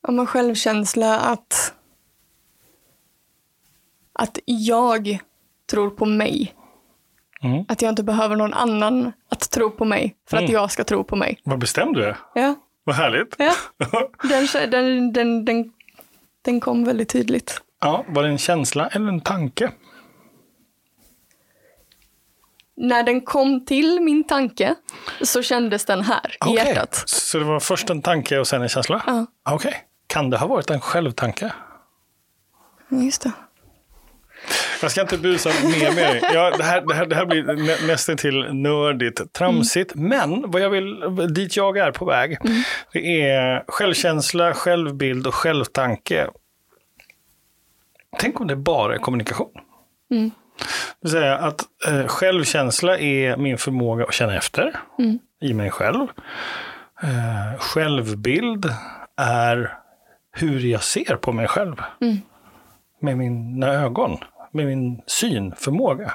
[0.01, 1.73] Ja, men självkänsla att
[4.13, 5.19] att jag
[5.65, 6.56] tror på mig.
[7.43, 7.65] Mm.
[7.67, 10.53] Att jag inte behöver någon annan att tro på mig för att Mm.
[10.53, 11.39] jag ska tro på mig.
[11.43, 12.17] Vad bestämd du är.
[12.33, 13.35] Ja, Vad härligt.
[13.37, 13.53] ja.
[14.29, 15.71] Den, den, den, den,
[16.41, 17.61] den kom väldigt tydligt.
[17.81, 19.71] Ja, var det en känsla eller en tanke?
[22.79, 24.75] när den kom till min tanke
[25.21, 27.03] så kändes den här i Okej, hjärtat.
[27.05, 29.03] Så det var först en tanke och sen en känsla?
[29.07, 29.25] Ja.
[29.53, 29.83] Okej.
[30.07, 31.53] Kan det ha varit en självtanke?
[32.89, 33.31] Just det.
[34.81, 36.21] Jag ska inte busa mer med dig.
[36.33, 39.95] Ja, det, här, det, här, det här blir nä, nästan till nördigt, tramsigt.
[39.95, 40.99] Men vad jag vill,
[41.33, 42.37] dit jag är på väg,
[42.93, 46.27] det är självkänsla, självbild och självtanke.
[48.19, 49.51] Tänk om det bara är kommunikation.
[50.11, 50.31] Mm.
[50.59, 50.65] Det
[51.01, 55.19] vill säga att eh, självkänsla är min förmåga att känna efter Mm.
[55.41, 56.07] i mig själv.
[57.03, 58.65] Eh, självbild
[59.17, 59.73] är
[60.31, 61.75] hur jag ser på mig själv.
[62.01, 62.17] Mm.
[63.01, 64.17] Med mina ögon,
[64.57, 66.13] med min synförmåga.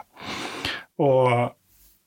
[0.99, 1.57] Och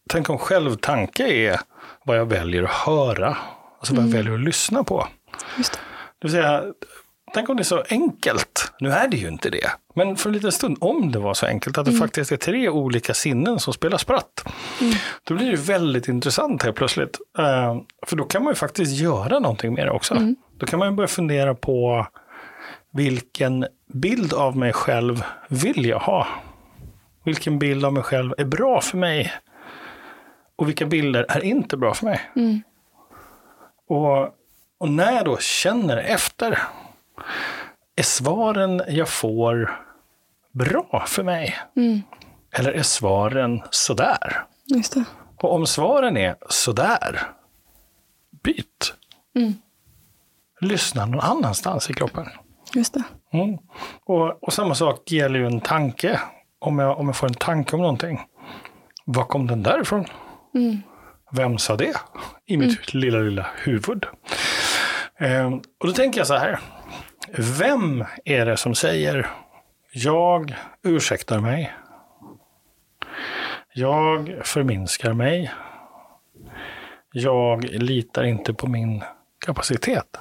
[0.10, 1.60] tänk om självtanke är
[2.06, 3.38] vad jag väljer att höra,
[3.80, 5.08] alltså vad jag väljer att lyssna på.
[5.58, 5.80] Just det.
[6.19, 6.63] Det vill säga,
[7.34, 8.71] tänk om det är så enkelt.
[8.80, 9.71] Nu är det ju inte det.
[9.95, 12.69] Men för en liten stund, om det var så enkelt att det faktiskt är tre
[12.69, 14.43] olika sinnen som spelar spratt.
[15.24, 17.19] Då blir det väldigt intressant helt plötsligt.
[17.38, 17.76] Eh,
[18.08, 20.34] för då kan man ju faktiskt göra någonting med det också.
[20.58, 22.08] Då kan man ju börja fundera på
[22.95, 26.27] vilken bild av mig själv vill jag ha?
[27.23, 29.34] Vilken bild av mig själv är bra för mig?
[30.55, 32.21] Och vilka bilder är inte bra för mig?
[32.36, 32.62] Mm.
[33.88, 34.23] Och,
[34.77, 36.60] och när jag då känner efter,
[37.95, 39.79] är svaren jag får
[40.51, 41.55] bra för mig?
[41.75, 42.01] Mm.
[42.51, 44.43] Eller är svaren sådär?
[44.65, 45.03] Just det.
[45.38, 47.21] Och om svaren är sådär,
[48.43, 48.93] byt.
[49.36, 49.53] Mm.
[50.62, 52.27] Lyssna någon annanstans i kroppen.
[52.73, 53.04] Just det.
[53.34, 53.58] Mm.
[54.06, 56.19] Och, och samma sak gäller ju en tanke.
[56.60, 58.21] Om jag, om jag får en tanke om någonting,
[59.06, 60.06] var kom den därifrån?
[60.56, 60.82] Mm.
[61.32, 61.93] Vem sa det?
[62.45, 64.06] I mitt lilla, lilla huvud.
[65.19, 66.60] Ehm, och då tänker jag så här.
[67.38, 69.28] Vem är det som säger
[69.93, 71.73] jag ursäktar mig?
[73.73, 75.51] Jag förminskar mig.
[77.12, 79.04] Jag litar inte på min
[79.45, 80.17] kapacitet.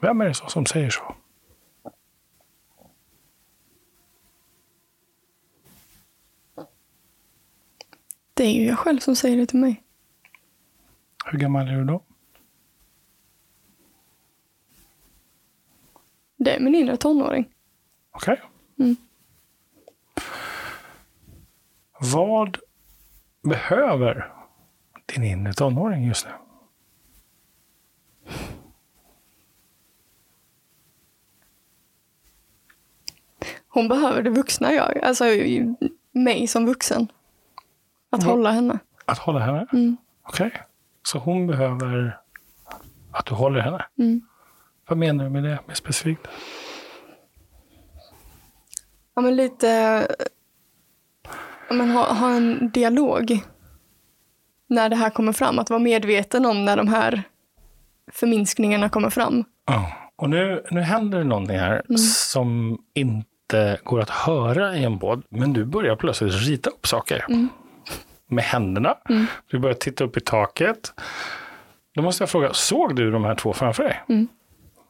[0.00, 1.16] Vem är det som säger så?
[8.34, 9.82] Det är ju jag själv som säger det till mig.
[11.24, 12.02] Hur gammal är du då?
[16.36, 17.48] Det är min inre tonåring.
[18.10, 18.42] Okej.
[18.78, 18.96] Mm.
[22.00, 22.58] Vad
[23.42, 24.32] behöver
[25.06, 26.32] din inre tonåring just nu?
[33.76, 35.24] Hon behöver det vuxna jag, alltså
[36.12, 37.08] mig som vuxen.
[38.10, 38.30] Att Mm.
[38.36, 38.78] hålla henne.
[39.04, 39.66] Att hålla henne?
[39.72, 39.96] Mm.
[40.22, 40.52] Okej.
[41.02, 42.18] Så hon behöver
[43.12, 43.84] att du håller henne?
[43.98, 44.20] Mm.
[44.88, 46.26] Vad menar du med det mer specifikt?
[49.14, 50.06] Ja, men lite...
[51.70, 53.40] Men ha, ha en dialog.
[54.66, 55.58] När det här kommer fram.
[55.58, 57.22] Att vara medveten om när de här
[58.12, 59.44] förminskningarna kommer fram.
[59.66, 59.92] Ja.
[60.16, 63.30] Och nu, nu händer det någonting här som inte
[63.84, 65.22] går att höra i en båd.
[65.28, 67.26] Men du börjar plötsligt rita upp saker.
[68.28, 68.94] Med händerna.
[69.50, 70.92] Du börjar titta upp i taket.
[71.94, 74.02] Då måste jag fråga, såg du de här två framför dig?
[74.08, 74.28] Mm.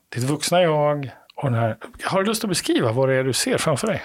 [0.08, 1.76] Ditt vuxna jag och den här.
[2.04, 4.02] Har du lust att beskriva vad det är du ser framför dig?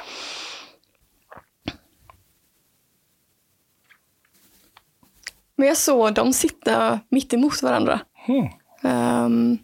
[5.55, 7.99] Men jag såg dem sitta mitt emot varandra.
[8.27, 8.47] Mm.
[8.83, 9.57] Ehm,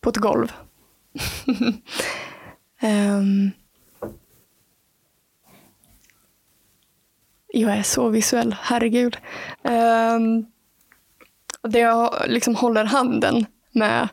[0.00, 0.52] på ett golv.
[2.80, 3.50] Ehm,
[7.56, 9.16] jag är så visuell, herregud.
[9.62, 10.46] Um,
[11.62, 14.08] där jag liksom håller handen med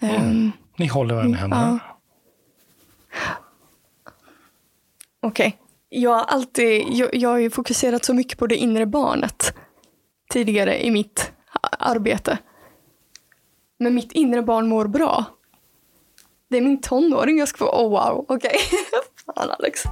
[0.00, 1.80] ehm, Ni håller varandra i händerna.
[5.20, 5.58] Okej.
[5.88, 9.54] Jag har alltid, jag, jag har fokuserat så mycket på det inre barnet
[10.30, 11.32] tidigare i mitt
[11.78, 12.38] arbete.
[13.78, 15.24] Men mitt inre barn mår bra.
[16.48, 18.56] Det är min tonåring jag ska få, oh wow, okej.
[19.26, 19.82] Fan Alex.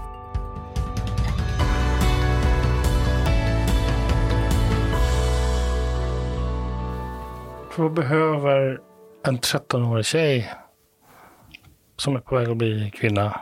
[7.70, 8.80] För vad behöver
[9.24, 10.54] en 13-årig tjej
[11.96, 13.40] som är på väg att bli kvinna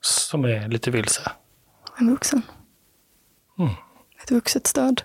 [0.00, 1.32] som är lite vilse?
[1.98, 2.42] En vuxen.
[3.58, 3.70] Mm.
[4.22, 5.02] Ett vuxet stöd.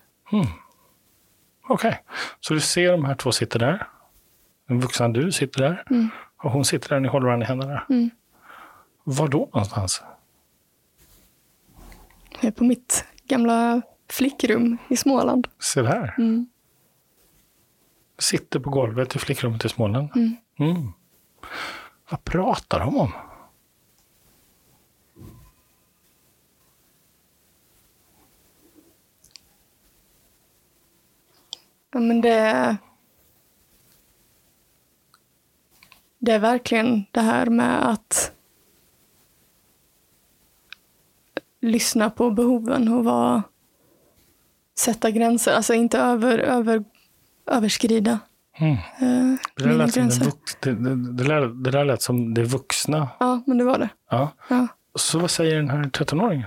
[1.69, 2.03] Okej,
[2.39, 3.87] så du ser de här två sitter där.
[4.67, 5.83] Den vuxna du sitter där.
[5.89, 6.09] Mm.
[6.37, 7.83] Och hon sitter där och ni håller varandra i händerna.
[7.89, 8.09] Mm.
[9.03, 10.03] Var då någonstans?
[12.29, 15.47] Jag är på mitt gamla flickrum i Småland.
[15.59, 16.15] Se där.
[16.17, 16.49] Mm.
[18.19, 20.09] Sitter på golvet i flickrummet i Småland.
[20.15, 20.35] Mm.
[20.57, 20.93] Mm.
[22.09, 23.11] Vad pratar de om?
[31.91, 32.77] Ja, men det...
[36.21, 38.31] Det är verkligen det här med att
[41.59, 43.43] lyssna på behoven och vara,
[44.79, 45.53] sätta gränser.
[45.53, 46.83] Alltså inte över, över
[47.49, 48.19] överskrida
[48.59, 48.71] Mm.
[48.73, 50.09] eh, Det, där lät som
[50.61, 50.73] det,
[51.17, 53.07] det, där, det där lät som det vuxna.
[53.19, 53.89] Ja, men det var det.
[54.09, 54.31] Ja.
[54.47, 54.67] Ja.
[54.95, 56.45] Så vad säger den här 13-åringen?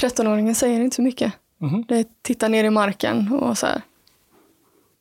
[0.00, 1.32] 13-åringen säger inte så mycket.
[1.58, 1.84] Mhm.
[1.88, 3.82] Det är titta ner i marken och så här,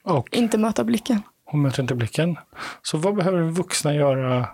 [0.03, 1.21] Och inte möta blicken.
[1.45, 2.37] hon möter inte blicken.
[2.81, 4.47] Så vad behöver vuxna göra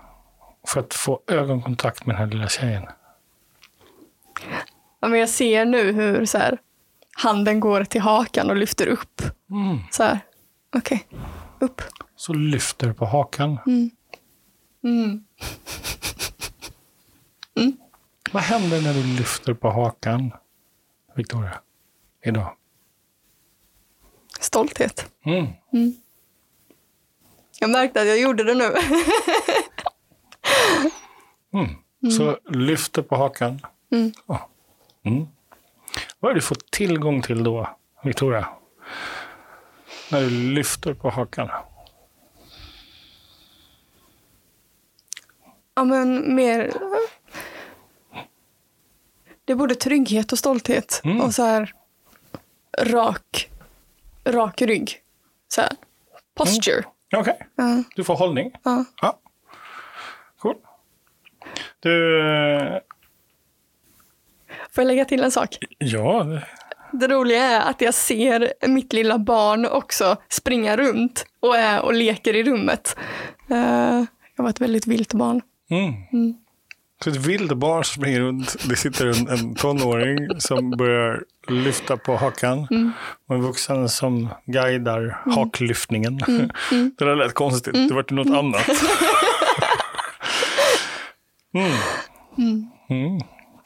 [0.67, 2.83] för att få ögonkontakt med den här lilla tjejen?
[4.99, 6.57] Ja, men jag ser nu hur så här,
[7.19, 9.21] handen går till hakan och lyfter upp.
[9.51, 9.79] Mm.
[9.91, 10.19] Så här,
[10.75, 11.07] okej,
[11.59, 11.81] upp.
[12.15, 13.57] Så lyfter du på hakan.
[14.83, 15.23] Mm.
[18.31, 20.31] Vad händer när du lyfter på hakan,
[21.15, 21.61] Victoria?
[22.23, 22.55] Idag?
[24.39, 25.11] Stolthet.
[25.23, 25.47] Mm.
[27.59, 28.73] Jag märkte att jag gjorde det nu.
[31.53, 31.75] Mm.
[32.11, 33.61] Så lyfter på hakan.
[35.03, 35.27] Mm.
[36.19, 36.21] Mm.
[36.21, 37.69] Vad har du fått tillgång till då,
[38.03, 38.47] Victoria?
[40.11, 41.49] När du lyfter på hakan?
[45.75, 46.73] Ja, men mer...
[49.45, 51.01] Det är både trygghet och stolthet.
[51.03, 51.21] Mm.
[51.21, 51.73] Och så här
[52.81, 53.49] rak,
[54.25, 55.01] rak rygg.
[55.47, 55.71] Så här,
[56.35, 56.83] posture.
[57.15, 58.51] Okej, Ja, du får hållning.
[58.63, 58.85] ja.
[59.01, 59.19] Ja.
[60.39, 60.55] Cool.
[61.79, 62.81] Du,
[64.75, 65.57] Får jag lägga till en sak?
[65.77, 66.23] ja,
[66.91, 71.93] det- roliga är att jag ser mitt lilla barn också springa runt och är och
[71.93, 72.95] leker i rummet.
[73.49, 74.03] Eh,
[74.35, 75.41] jag var ett väldigt vilt barn.
[75.69, 76.33] mm.
[77.03, 78.55] Så ett vilt barn springer runt.
[78.69, 82.67] Det sitter en, en tonåring som börjar lyfta på hakan.
[83.27, 86.17] Och en vuxen som guidar haklyftningen.
[86.97, 87.73] Det där lät konstigt.
[87.73, 88.67] Det var något annat.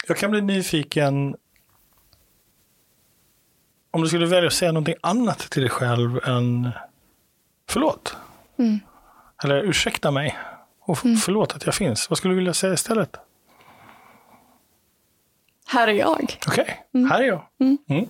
[0.04, 0.08] Mm.
[0.08, 0.08] Mm.
[0.08, 1.36] Jag kan bli nyfiken.
[3.92, 6.70] Om du skulle välja att säga någonting annat till dig själv än
[7.70, 8.16] förlåt.
[9.44, 10.38] Eller ursäkta mig.
[10.80, 12.10] Och förlåt att jag finns.
[12.10, 13.16] Vad skulle du vilja säga istället?
[15.68, 16.38] Här är jag.
[16.48, 17.48] Okej, här är jag.
[17.60, 18.08] Mm.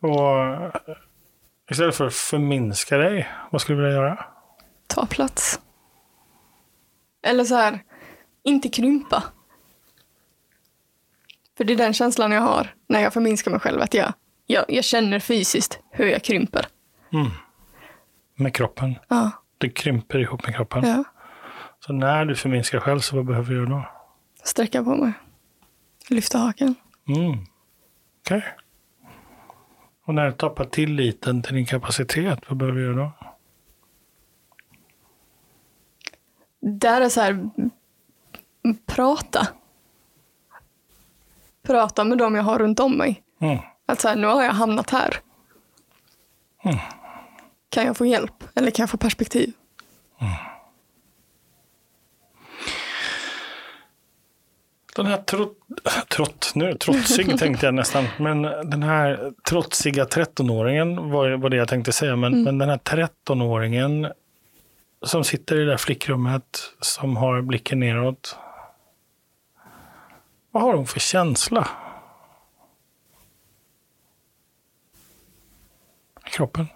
[0.00, 0.72] Och eh,
[1.70, 4.24] istället för att förminska dig, vad skulle du vilja göra?
[4.86, 5.60] Ta plats.
[7.22, 7.82] Eller så här,
[8.42, 9.22] inte krympa.
[11.62, 13.80] För det är den känslan jag har när jag förminskar mig själv.
[13.82, 14.12] Att jag,
[14.46, 16.66] jag, jag känner fysiskt hur jag krymper.
[18.34, 18.94] Med kroppen.
[19.08, 20.84] Ja, Du krymper ihop med kroppen.
[20.86, 21.04] ja.
[21.80, 23.84] Så när du förminskar själv, så vad behöver du göra då?
[24.44, 25.12] Sträcka på mig.
[26.08, 26.74] Lyfta haken.
[27.08, 27.38] Mm.
[28.24, 28.44] Okej.
[30.04, 33.12] Och när du tappar tilliten till din kapacitet, vad behöver du göra då?
[36.60, 37.50] Där är så här,
[38.86, 39.48] prata.
[41.66, 43.22] Prata med dem jag har runt om mig.
[43.40, 43.58] Mm.
[43.86, 45.16] Att så här, nu har jag hamnat här.
[47.68, 48.44] Kan jag få hjälp?
[48.54, 49.52] Eller kan jag få perspektiv?
[54.96, 55.58] Den här trott,
[56.08, 61.68] trott, nu, trotsig tänkte jag nästan, men den här trotsiga 13-åringen var, var det jag
[61.68, 64.12] tänkte säga, men, men den här 13-åringen
[65.02, 68.36] som sitter i det där flickrummet, som har blicken neråt.
[70.52, 71.68] Vad har hon för känsla?
[76.24, 76.66] Kroppen?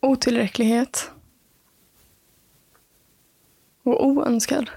[0.00, 1.10] Otillräcklighet.
[3.82, 4.70] Och oönskad.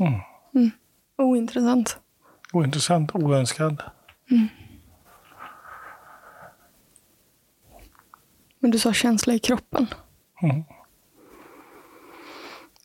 [0.00, 0.70] Mm.
[1.16, 1.98] Ointressant.
[2.52, 3.82] Ointressant, oönskad.
[8.58, 9.86] Men du sa känsla i kroppen.
[10.42, 10.64] Mm.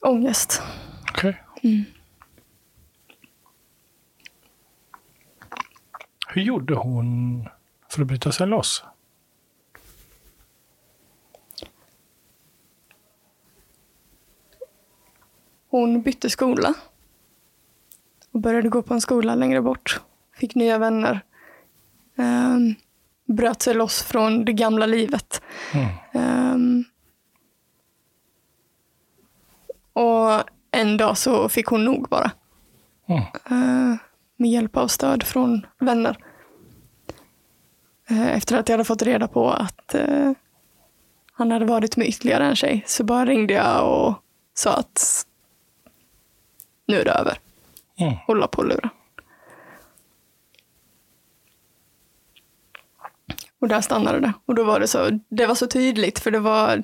[0.02, 0.62] Ångest.
[1.12, 1.44] Okej.
[6.34, 7.50] Hur gjorde hon
[7.90, 8.84] för att bryta sig loss?
[15.70, 16.74] Hon bytte skola.
[18.32, 20.02] Och började gå på en skola längre bort.
[20.36, 21.22] Fick nya vänner.
[22.16, 22.76] Ehm,
[23.26, 25.42] bröt sig loss från det gamla livet.
[25.74, 25.90] Mm.
[26.12, 26.84] Ehm,
[29.94, 32.32] och en dag så fick hon nog bara.
[33.06, 33.22] Mm.
[33.46, 33.98] Eh,
[34.42, 36.18] med hjälp av stöd från vänner.
[38.10, 40.32] Eh, efter att jag hade fått reda på att eh,
[41.34, 44.16] han hade varit med ytterligare en tjej så bara ringde jag och
[44.54, 45.26] sa att
[46.86, 47.38] nu är det över.
[47.98, 48.14] Mm.
[48.28, 48.90] Och la på luren.
[53.60, 54.34] Och där stannade det.
[54.46, 56.84] Och då var det så, det var så tydligt för det var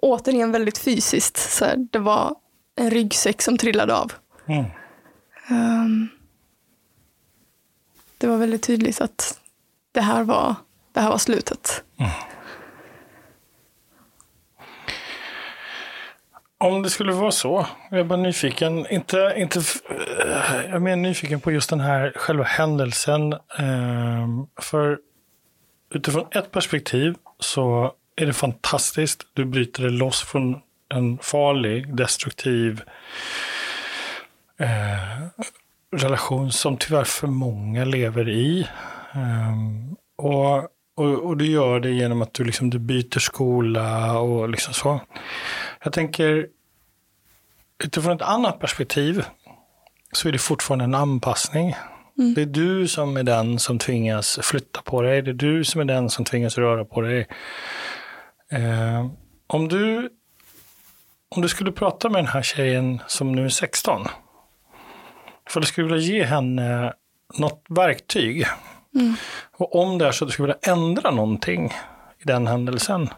[0.00, 1.36] återigen väldigt fysiskt.
[1.36, 2.34] Så här, det var
[2.76, 4.12] en ryggsäck som trillade av.
[4.46, 4.64] Mm.
[5.48, 6.08] Ehm,
[8.20, 9.40] det var väldigt tydligt att
[9.92, 10.54] det här var,
[10.92, 11.84] det här var slutet.
[11.98, 12.10] Mm.
[16.58, 20.96] Om det skulle vara så, jag är bara nyfiken, inte, inte, eh, jag är mer
[20.96, 23.32] nyfiken på just den här själva händelsen.
[23.58, 24.98] Ehm, för
[25.94, 29.26] utifrån ett perspektiv så är det fantastiskt.
[29.32, 30.60] Du bryter dig loss från
[30.94, 32.82] en farlig, destruktiv
[34.58, 35.26] eh,
[35.96, 38.68] relation som tyvärr för många lever i.
[39.12, 40.56] Ehm, och,
[40.96, 45.00] och, och du gör det genom att du, liksom, du byter skola och liksom så.
[45.84, 46.46] Jag tänker
[47.84, 49.24] utifrån ett annat perspektiv
[50.12, 51.74] så är det fortfarande en anpassning.
[52.34, 55.22] Det är du som är den som tvingas flytta på dig.
[55.22, 57.28] Det är du som är den som tvingas röra på dig.
[58.52, 59.06] Eh,
[59.46, 60.10] om, du,
[61.28, 64.06] om du skulle prata med den här tjejen som nu är 16.
[65.50, 66.92] För du skulle vilja ge henne
[67.34, 68.46] något verktyg.
[69.56, 71.66] Och om det är så att du skulle vilja ändra någonting
[72.18, 73.08] i den händelsen.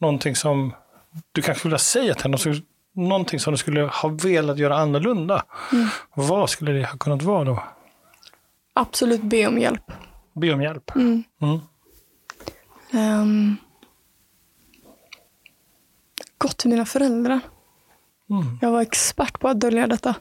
[0.00, 0.74] Någonting som
[1.32, 2.62] du kanske skulle vilja säga till henne.
[2.94, 5.44] Någonting som du skulle ha velat göra annorlunda.
[6.14, 7.62] Vad skulle det ha kunnat vara då?
[8.72, 9.92] Absolut be om hjälp.
[10.32, 10.96] Be om hjälp.
[10.96, 11.24] Mm.
[11.40, 11.60] Mm.
[13.20, 13.56] Um,
[16.38, 17.40] gått till mina föräldrar.
[18.30, 18.58] Mm.
[18.62, 20.14] Jag var expert på att dölja detta.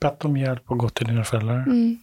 [0.00, 1.62] Bett om hjälp och gått till dina föräldrar.
[1.62, 1.98] Mm.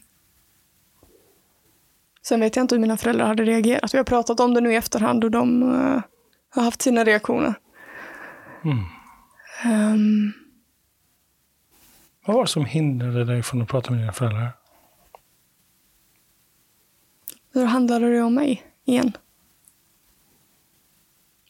[2.21, 3.93] Sen vet jag inte hur mina föräldrar hade reagerat.
[3.93, 6.01] Vi har pratat om det nu i efterhand och de eh,
[6.49, 7.53] har haft sina reaktioner.
[8.63, 8.77] Mm.
[9.63, 10.33] Ehm,
[12.25, 14.51] Vad var det som hindrade dig från att prata med dina föräldrar?
[17.53, 19.17] då handlade det om mig igen.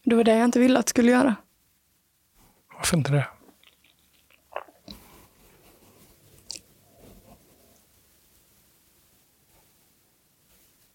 [0.04, 1.36] Det var det jag inte ville att det skulle göra.
[2.78, 3.28] Varför inte det?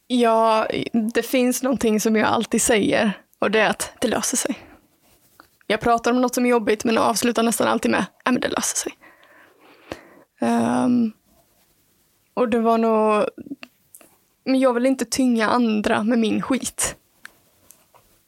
[0.07, 0.67] Ja,
[1.15, 4.59] det finns någonting som jag alltid säger och det är att det löser sig.
[5.67, 8.49] Jag pratar om något som är jobbigt men avslutar nästan alltid med ja men det
[8.49, 8.93] löser sig.
[10.41, 11.13] Ehm,
[12.35, 13.25] och det var nog...
[14.45, 16.97] Men jag vill inte tynga andra med min skit.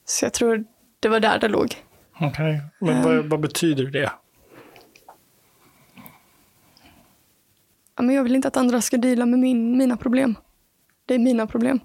[0.05, 0.65] Så jag tror
[0.99, 1.75] det var där det låg.
[2.21, 4.11] Okej, men vad, vad betyder det?
[7.95, 10.35] Ja, men jag vill inte att andra ska dela med min, mina problem.
[11.09, 11.79] Det är mina problem.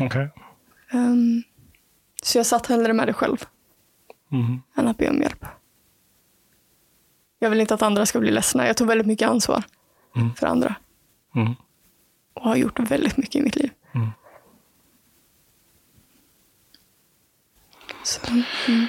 [0.00, 0.28] Okej.
[0.90, 1.42] Ehm,
[2.22, 3.44] så jag satt hellre med det själv.
[4.28, 4.62] Mhm.
[4.76, 5.44] än att be om hjälp.
[7.38, 8.66] Jag vill inte att andra ska bli ledsna.
[8.66, 9.64] Jag tog väldigt mycket ansvar
[10.16, 10.34] Mm.
[10.34, 10.74] för andra
[11.34, 11.54] Mm.
[12.34, 13.70] och har gjort väldigt mycket i mitt liv.
[13.94, 14.08] Mm.
[18.04, 18.86] Så, mm.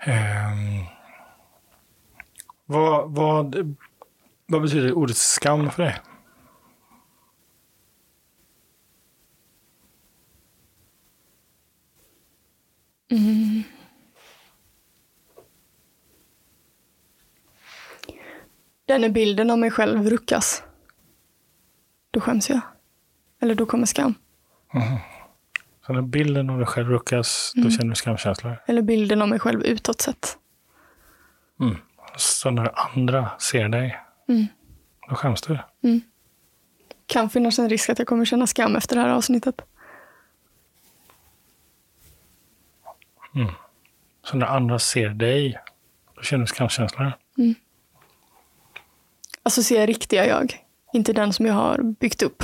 [0.00, 0.84] Ehm,
[2.66, 3.76] vad, vad,
[4.46, 5.96] vad betyder ordet skam för dig?
[18.90, 20.62] Den är bilden av mig själv ruckas.
[22.10, 22.60] Då skäms jag.
[23.40, 24.14] Eller då kommer skam.
[25.86, 28.62] Så när bilden av dig själv ruckas, då känner du skamkänslor.
[28.66, 30.38] Eller bilden av mig själv utåt sett.
[32.16, 34.46] Så när andra ser dig, Mm.
[35.08, 35.58] då skäms du.
[37.06, 39.62] Kan finnas en risk att jag kommer känna skam efter det här avsnittet.
[44.24, 45.58] Så när andra ser dig,
[46.14, 47.12] då känner du skamkänslor.
[49.42, 52.42] Alltså ser riktiga jag, inte den som jag har byggt upp.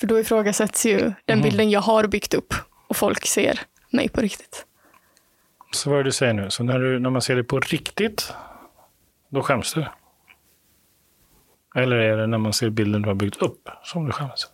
[0.00, 2.54] För då ifrågasätts ju den bilden jag har byggt upp
[2.88, 3.60] och folk ser
[3.90, 4.66] mig på riktigt.
[5.72, 6.50] Så vad är det du säger nu?
[6.50, 8.32] Så när, du, när man ser dig på riktigt,
[9.28, 9.86] då skäms du?
[11.74, 14.50] Eller är det när man ser bilden du har byggt upp som du skäms?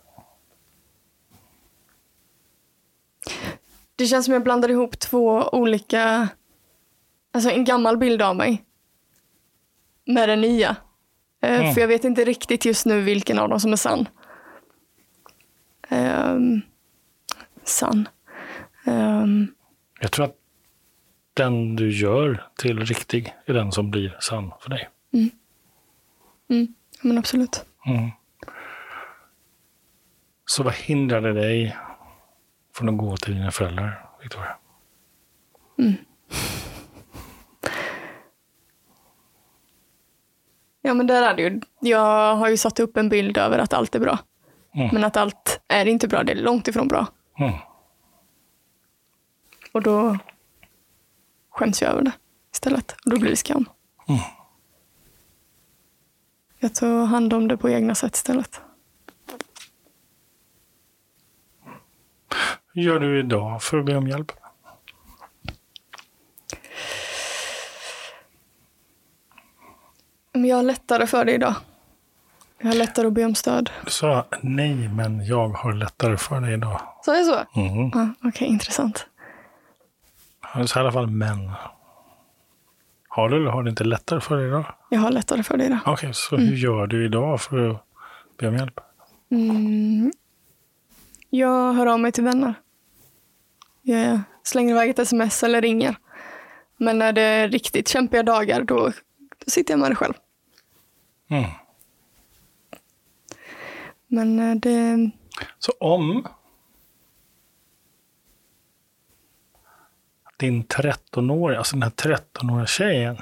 [3.95, 6.27] Det känns som jag blandar ihop två olika,
[7.33, 8.65] alltså en gammal bild av mig
[10.05, 10.75] med den nya.
[11.45, 11.73] Eh, Mm.
[11.73, 14.07] För jag vet inte riktigt just nu vilken av dem som är sann.
[15.89, 16.61] Ehm,
[17.63, 18.07] sann.
[18.85, 19.47] Ehm,
[19.99, 20.35] Jag tror att
[21.33, 24.89] den du gör till riktig är den som blir sann för dig.
[27.01, 27.65] men absolut.
[27.85, 28.09] Mm.
[30.45, 31.77] Så vad hindrade dig
[32.73, 34.55] från att gå till dina föräldrar, Victoria?
[35.75, 35.93] Ja
[40.97, 41.61] men där är det ju.
[41.79, 44.19] Jag har ju satt upp en bild över att allt är bra.
[44.75, 44.89] Mm.
[44.93, 47.07] Men att allt är inte bra, det är långt ifrån bra.
[47.39, 47.53] Mm.
[49.71, 50.17] Och då
[51.51, 52.11] skäms jag över det
[52.53, 52.91] istället.
[52.91, 53.65] Och då blir det skam.
[54.07, 54.21] Mm.
[56.59, 58.61] Jag tar hand om det på egna sätt istället.
[62.73, 64.31] Hur gör du idag för att be om hjälp?
[70.35, 71.55] Men jag har lättare för det idag.
[72.59, 73.69] Jag har lättare att be om stöd.
[73.83, 76.81] Du sa nej, men jag har lättare för det idag.
[77.05, 77.59] Så är det så?
[77.59, 77.91] Mm.
[77.93, 79.07] Ja, Okej, intressant.
[80.55, 81.51] Jag sa i alla fall men.
[83.07, 84.65] Har du eller har du inte lättare för det idag?
[84.89, 85.79] Jag har lättare för det idag.
[85.85, 87.83] Okej, så hur gör du idag för att
[88.37, 88.79] be om hjälp?
[89.31, 90.11] Mm.
[91.29, 92.53] Jag hör av mig till vänner.
[93.81, 95.95] Jag slänger iväg ett sms eller ringer.
[96.77, 98.91] Men när det är riktigt kämpiga dagar, då,
[99.45, 100.13] då sitter jag med det själv.
[101.27, 101.49] Mm.
[104.07, 105.09] Men eh, det...
[105.59, 106.27] Så om
[110.37, 113.17] din 13-åriga, alltså den här 13-åriga tjejen,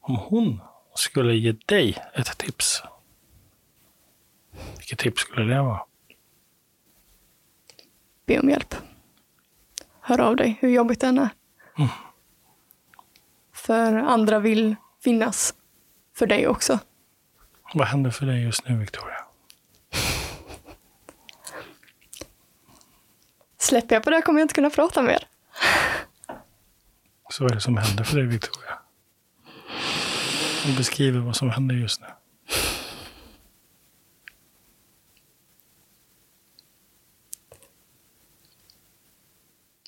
[0.00, 0.60] om hon
[0.94, 2.82] skulle ge dig ett tips,
[4.76, 5.80] vilket tips skulle det vara?
[8.26, 8.74] Be om hjälp.
[10.00, 11.28] Hör av dig, hur jobbigt det än är.
[11.78, 11.88] Mm.
[13.52, 15.54] För andra vill finnas
[16.14, 16.78] för dig också.
[17.74, 19.24] Vad händer för dig just nu, Victoria?
[23.58, 25.26] Släpper jag på det kommer jag inte kunna prata mer.
[27.30, 28.78] Så vad är det som händer för dig, Victoria?
[30.68, 32.06] Och beskriver vad som händer just nu.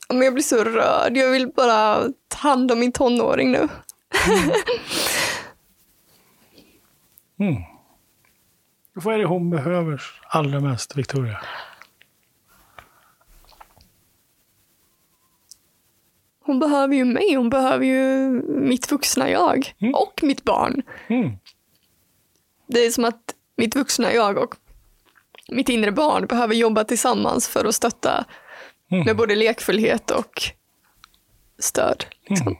[0.09, 1.17] Men jag blir så rörd.
[1.17, 3.69] Jag vill bara ta hand om min tonåring nu.
[7.39, 7.72] Mm.
[8.95, 11.41] Vad är det hon behöver allra mest, Victoria?
[16.45, 17.35] Hon behöver ju mig.
[17.35, 19.75] Hon behöver ju mitt vuxna jag.
[19.79, 19.95] Mm.
[19.95, 20.83] Och mitt barn.
[21.09, 21.37] Mm.
[22.67, 24.55] Det är som att mitt vuxna jag och
[25.49, 28.25] mitt inre barn behöver jobba tillsammans för att stötta
[28.91, 29.05] Mm.
[29.05, 30.43] med både lekfullhet och
[31.59, 32.05] stöd.
[32.29, 32.47] Liksom.
[32.47, 32.59] Mm.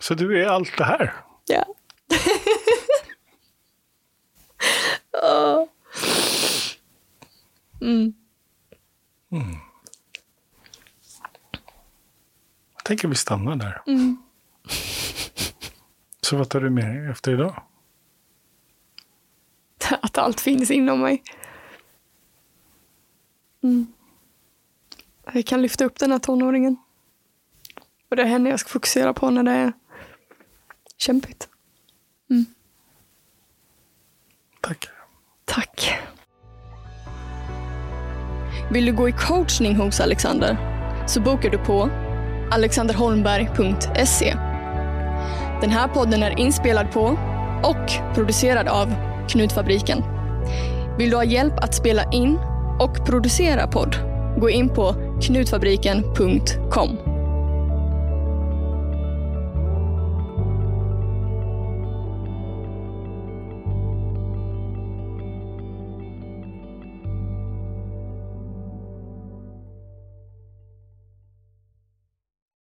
[0.00, 1.14] Så du är allt det här?
[1.46, 1.64] Ja.
[5.22, 5.68] Ja.
[7.80, 8.14] mm.
[12.76, 13.82] Jag tänker vi stannar där.
[13.86, 14.22] Mm.
[16.20, 17.62] Så vad tar du med dig efter idag?
[20.02, 21.22] Att allt finns inom mig.
[23.62, 23.86] Mm.
[25.32, 26.76] Jag kan lyfta upp den här tonåringen.
[28.08, 29.72] Och det är henne jag ska fokusera på när det är
[30.96, 31.48] kämpigt.
[34.60, 34.88] Tack.
[35.46, 35.98] Tack.
[38.70, 40.56] Vill du gå i coachning hos Alexander
[41.06, 41.90] så bokar du på
[42.50, 44.34] alexanderholmberg.se.
[45.60, 47.18] Den här podden är inspelad på
[47.62, 48.94] och producerad av
[49.28, 50.02] Knutfabriken.
[50.98, 52.38] Vill du ha hjälp att spela in
[52.80, 53.96] och producera podd?
[54.40, 57.05] Gå in på knutfabriken.com.